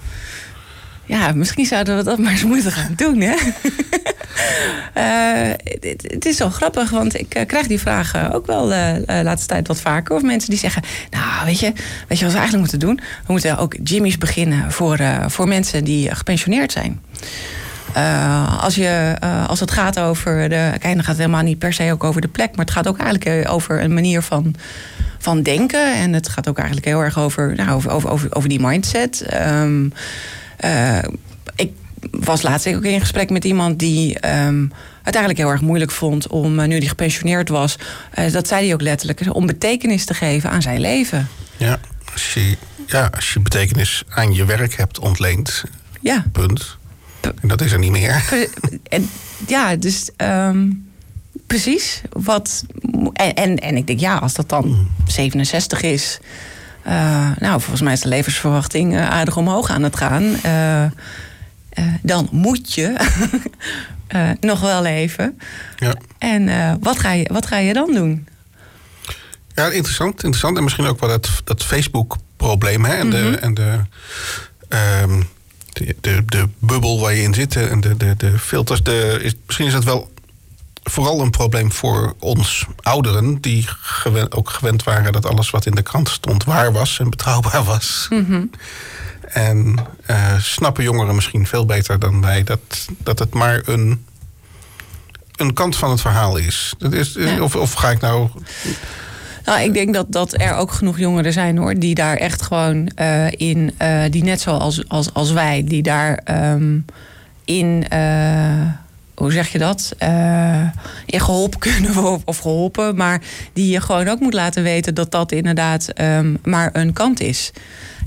[1.06, 3.22] Ja, misschien zouden we dat maar eens moeten gaan doen.
[3.22, 3.36] Hè?
[5.82, 9.47] het, het, is zo grappig, want ik uh, krijg die vragen ook wel uh, laatste
[9.47, 10.16] tijd wat vaker.
[10.16, 11.74] Of mensen die zeggen, nou weet je,
[12.08, 12.95] weet je wat we eigenlijk moeten doen?
[13.26, 17.01] We moeten ook Jimmy's beginnen voor, voor mensen die gepensioneerd zijn.
[18.60, 19.16] als, je,
[19.47, 20.70] als het gaat over de.
[20.80, 22.88] Kijk, dan gaat het helemaal niet per se ook over de plek, maar het gaat
[22.88, 24.56] ook eigenlijk over een manier van,
[25.18, 25.93] van denken.
[25.95, 29.26] En het gaat ook eigenlijk heel erg over, nou, over, over, over die mindset.
[29.34, 29.93] Um,
[31.56, 31.72] ik
[32.12, 34.72] was laatst ook in gesprek met iemand die um,
[35.04, 37.76] het eigenlijk heel erg moeilijk vond om, uh, nu hij gepensioneerd was,
[38.20, 41.28] uh, dat zei hij ook letterlijk, om betekenis te geven aan zijn leven.
[41.58, 41.80] Ja,
[42.12, 45.64] als je, ja, als je betekenis aan je werk hebt ontleend.
[46.01, 46.26] Ja.
[46.32, 46.78] Punt.
[47.22, 48.49] En dat is er niet meer.
[48.89, 49.10] En,
[49.47, 50.91] ja, dus um,
[51.47, 52.01] precies.
[52.10, 52.64] Wat,
[53.14, 55.89] en, en, en, ik denk, ja, als dat dan 67 mm.
[55.89, 56.20] is.
[56.88, 60.23] Uh, nou, volgens mij is de levensverwachting uh, aardig omhoog aan het gaan.
[60.45, 60.86] Uh,
[62.01, 62.95] dan moet je
[64.39, 65.39] nog wel leven.
[65.77, 65.95] Ja.
[66.17, 68.27] En wat, ga je, wat ga je dan doen?
[69.55, 70.13] Ja, interessant.
[70.13, 70.57] interessant.
[70.57, 72.86] En misschien ook wel dat, dat Facebook-probleem.
[72.86, 73.34] En, de, mhm.
[73.34, 73.79] en de,
[75.01, 75.29] um,
[75.73, 77.55] de, de, de, bubbel waar je in zit.
[77.55, 78.84] En de, de, de filters.
[78.84, 80.12] De, is, misschien is dat wel
[80.84, 83.67] vooral een probleem voor ons ouderen, die
[84.29, 88.07] ook gewend waren dat alles wat in de krant stond waar was en betrouwbaar was.
[88.09, 88.45] Mhm.
[89.23, 89.75] En
[90.07, 92.59] uh, snappen jongeren misschien veel beter dan wij dat,
[92.97, 94.05] dat het maar een,
[95.36, 96.73] een kant van het verhaal is.
[96.77, 98.29] Dat is of, of ga ik nou.
[99.45, 102.91] Nou, ik denk dat, dat er ook genoeg jongeren zijn hoor, die daar echt gewoon
[102.95, 106.19] uh, in, uh, die net zoals als, als wij, die daar
[106.53, 106.86] um,
[107.45, 107.86] in
[109.16, 109.95] hoe zeg je dat?
[109.99, 110.68] Uh,
[111.05, 113.22] in geholpen kunnen worden of geholpen, maar
[113.53, 117.51] die je gewoon ook moet laten weten dat dat inderdaad um, maar een kant is.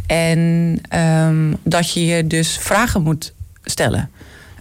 [0.06, 3.32] En um, dat je je dus vragen moet
[3.64, 4.10] stellen.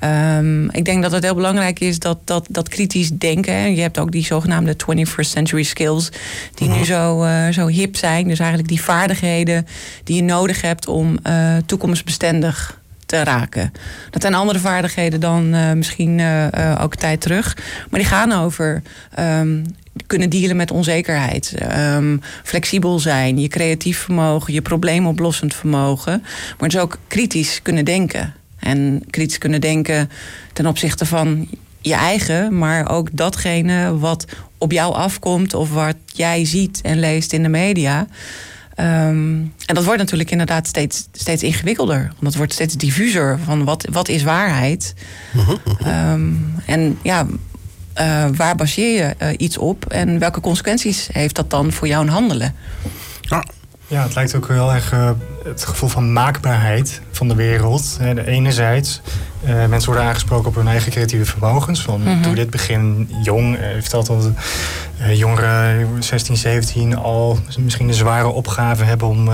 [0.04, 3.76] Um, ik denk dat het heel belangrijk is dat, dat, dat kritisch denken.
[3.76, 6.10] Je hebt ook die zogenaamde 21st century skills,
[6.54, 6.84] die nu mhm.
[6.84, 8.28] zo, uh, zo hip zijn.
[8.28, 9.68] Dus eigenlijk die vaardigheden
[10.04, 12.80] die je nodig hebt om uh, toekomstbestendig
[13.24, 13.72] raken.
[14.10, 17.58] Dat zijn andere vaardigheden dan uh, misschien uh, ook tijd terug.
[17.90, 18.82] Maar die gaan over
[19.20, 19.66] um,
[20.08, 21.54] kunnen dealen met onzekerheid.
[21.96, 26.24] Um, flexibel zijn, je creatief vermogen, je probleemoplossend vermogen.
[26.60, 28.34] Maar dus ook kritisch kunnen denken.
[28.60, 30.10] En kritisch kunnen denken
[30.54, 31.48] ten opzichte van
[31.82, 34.26] je eigen, maar ook datgene wat
[34.58, 38.08] op jou afkomt of wat jij ziet en leest in de media.
[38.80, 42.02] Um, en dat wordt natuurlijk inderdaad steeds, steeds ingewikkelder.
[42.02, 44.94] Want het wordt steeds diffuser van wat, wat is waarheid.
[45.88, 47.28] Um, en ja,
[48.00, 52.08] uh, waar baseer je uh, iets op en welke consequenties heeft dat dan voor jouw
[52.08, 52.56] handelen?
[53.22, 53.46] Ja.
[53.88, 55.10] Ja, het lijkt ook wel erg uh,
[55.44, 57.98] het gevoel van maakbaarheid van de wereld.
[58.00, 59.02] De enerzijds,
[59.46, 61.82] uh, mensen worden aangesproken op hun eigen creatieve vermogens.
[61.82, 62.22] Van, mm -hmm.
[62.22, 63.58] Doe dit begin jong.
[63.58, 64.30] Uh, vertelt dat
[65.14, 69.26] jongeren, 16, 17, al misschien een zware opgave hebben om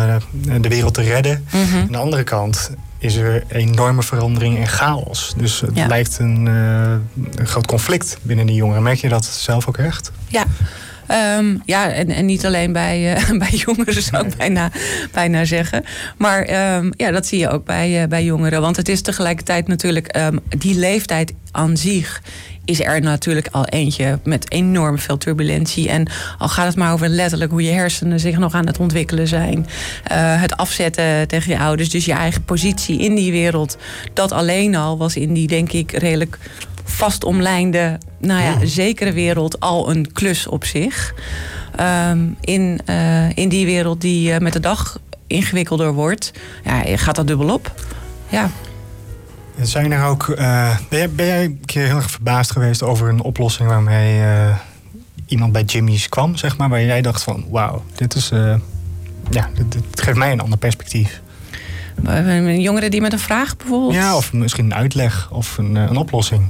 [0.62, 1.46] de wereld te redden.
[1.52, 1.82] Mm -hmm.
[1.82, 5.34] Aan de andere kant is er enorme verandering en chaos.
[5.38, 5.88] Dus het ja.
[5.88, 8.84] lijkt een, een groot conflict binnen die jongeren.
[8.84, 10.12] Merk je dat zelf ook echt?
[10.28, 10.46] Ja.
[11.38, 14.72] Um, ja, en, en niet alleen bij, uh, bij jongeren zou ik bijna,
[15.12, 15.84] bijna zeggen.
[16.18, 18.62] Maar um, ja, dat zie je ook bij, uh, bij jongeren.
[18.62, 22.22] Want het is tegelijkertijd natuurlijk um, die leeftijd aan zich
[22.66, 25.90] is er natuurlijk al eentje met enorm veel turbulentie.
[25.90, 29.28] En al gaat het maar over letterlijk hoe je hersenen zich nog aan het ontwikkelen
[29.28, 29.58] zijn.
[30.12, 31.90] Uh, het afzetten tegen je ouders.
[31.90, 33.78] Dus je eigen positie in die wereld.
[34.14, 36.38] Dat alleen al was in die, denk ik, redelijk
[37.02, 41.14] vast omlijnde, nou ja, zekere wereld al een klus op zich.
[41.76, 42.80] Ehm, in,
[43.34, 46.32] in die wereld die met de dag ingewikkelder wordt,
[46.64, 47.74] ja, gaat dat dubbel op.
[48.30, 48.50] Ja.
[49.62, 53.22] Zijn er ook, ben, jij, ben jij een keer heel erg verbaasd geweest over een
[53.22, 54.22] oplossing waarmee
[55.26, 58.30] iemand bij Jimmy's kwam, zeg maar, waar jij dacht van, wauw, dit is,
[59.30, 61.22] ja, dit, geeft mij een ander perspectief.
[62.04, 63.94] Een jongere die met een vraag bijvoorbeeld?
[63.94, 66.50] Ja, of misschien een uitleg of een, een oplossing.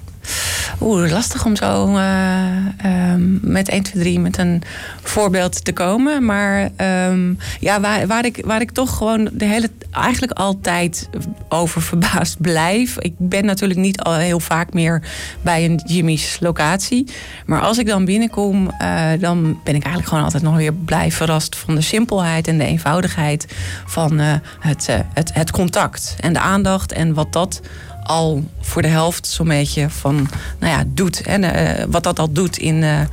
[0.82, 4.61] Oeh, lastig om zo uh, met 1, 2, 3 met een
[5.03, 6.26] voorbeeld te komen.
[6.26, 6.69] Maar
[7.09, 11.09] um, ja, waar, waar, ik, waar ik toch gewoon de hele, eigenlijk altijd
[11.49, 12.97] over verbaasd blijf.
[12.99, 15.03] Ik ben natuurlijk niet al heel vaak meer
[15.41, 17.07] bij een Jimmy's locatie.
[17.45, 21.11] Maar als ik dan binnenkom, uh, dan ben ik eigenlijk gewoon altijd nog weer blij
[21.11, 23.45] verrast van de simpelheid en de eenvoudigheid
[23.86, 27.61] van uh, het, het, het contact en de aandacht en wat dat
[28.04, 30.30] al voor de helft zo'n beetje van,
[30.60, 31.22] nou ja, doet.
[31.22, 33.06] En uh, wat dat al doet in uh, uh,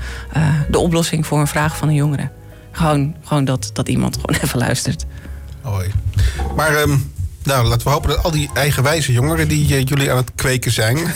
[0.70, 2.30] de oplossing voor een vraag van een jongere.
[2.72, 5.04] Gewoon, gewoon dat, dat iemand gewoon even luistert.
[5.60, 5.90] Hoi.
[6.56, 7.12] Maar um,
[7.42, 10.98] nou, laten we hopen dat al die eigenwijze jongeren die jullie aan het kweken zijn.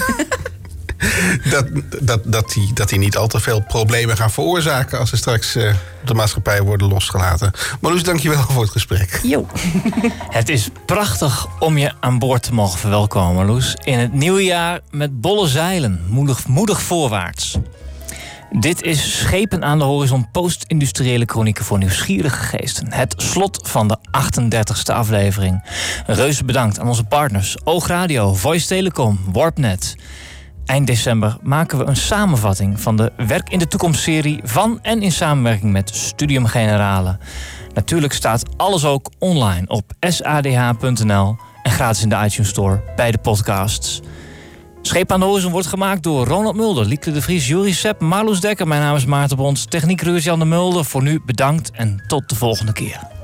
[1.50, 1.66] dat,
[2.00, 5.56] dat, dat, die, dat die niet al te veel problemen gaan veroorzaken als ze straks
[5.56, 5.68] uh,
[6.00, 7.50] op de maatschappij worden losgelaten.
[7.80, 9.20] Marloes, dankjewel voor het gesprek.
[9.22, 9.46] Jo.
[10.28, 13.76] Het is prachtig om je aan boord te mogen verwelkomen, Marloes.
[13.84, 17.58] In het nieuwe jaar met bolle zeilen, moedig, moedig voorwaarts.
[18.60, 22.92] Dit is Schepen aan de Horizon Post-industriële chronieken voor nieuwsgierige geesten.
[22.92, 25.64] Het slot van de 38e aflevering.
[26.06, 29.96] Reuze bedankt aan onze partners Oogradio, Voice Telecom, Warpnet.
[30.66, 35.12] Eind december maken we een samenvatting van de Werk in de Toekomst-serie van en in
[35.12, 37.18] samenwerking met Studium Generale.
[37.74, 43.18] Natuurlijk staat alles ook online op sadh.nl en gratis in de iTunes Store bij de
[43.18, 44.00] podcasts.
[44.82, 48.68] Scheep aan de wordt gemaakt door Ronald Mulder, Lieke de Vries, Jurie Sepp, Marloes Dekker.
[48.68, 50.84] Mijn naam is Maarten Bons, techniek Jan de Mulder.
[50.84, 53.21] Voor nu bedankt en tot de volgende keer.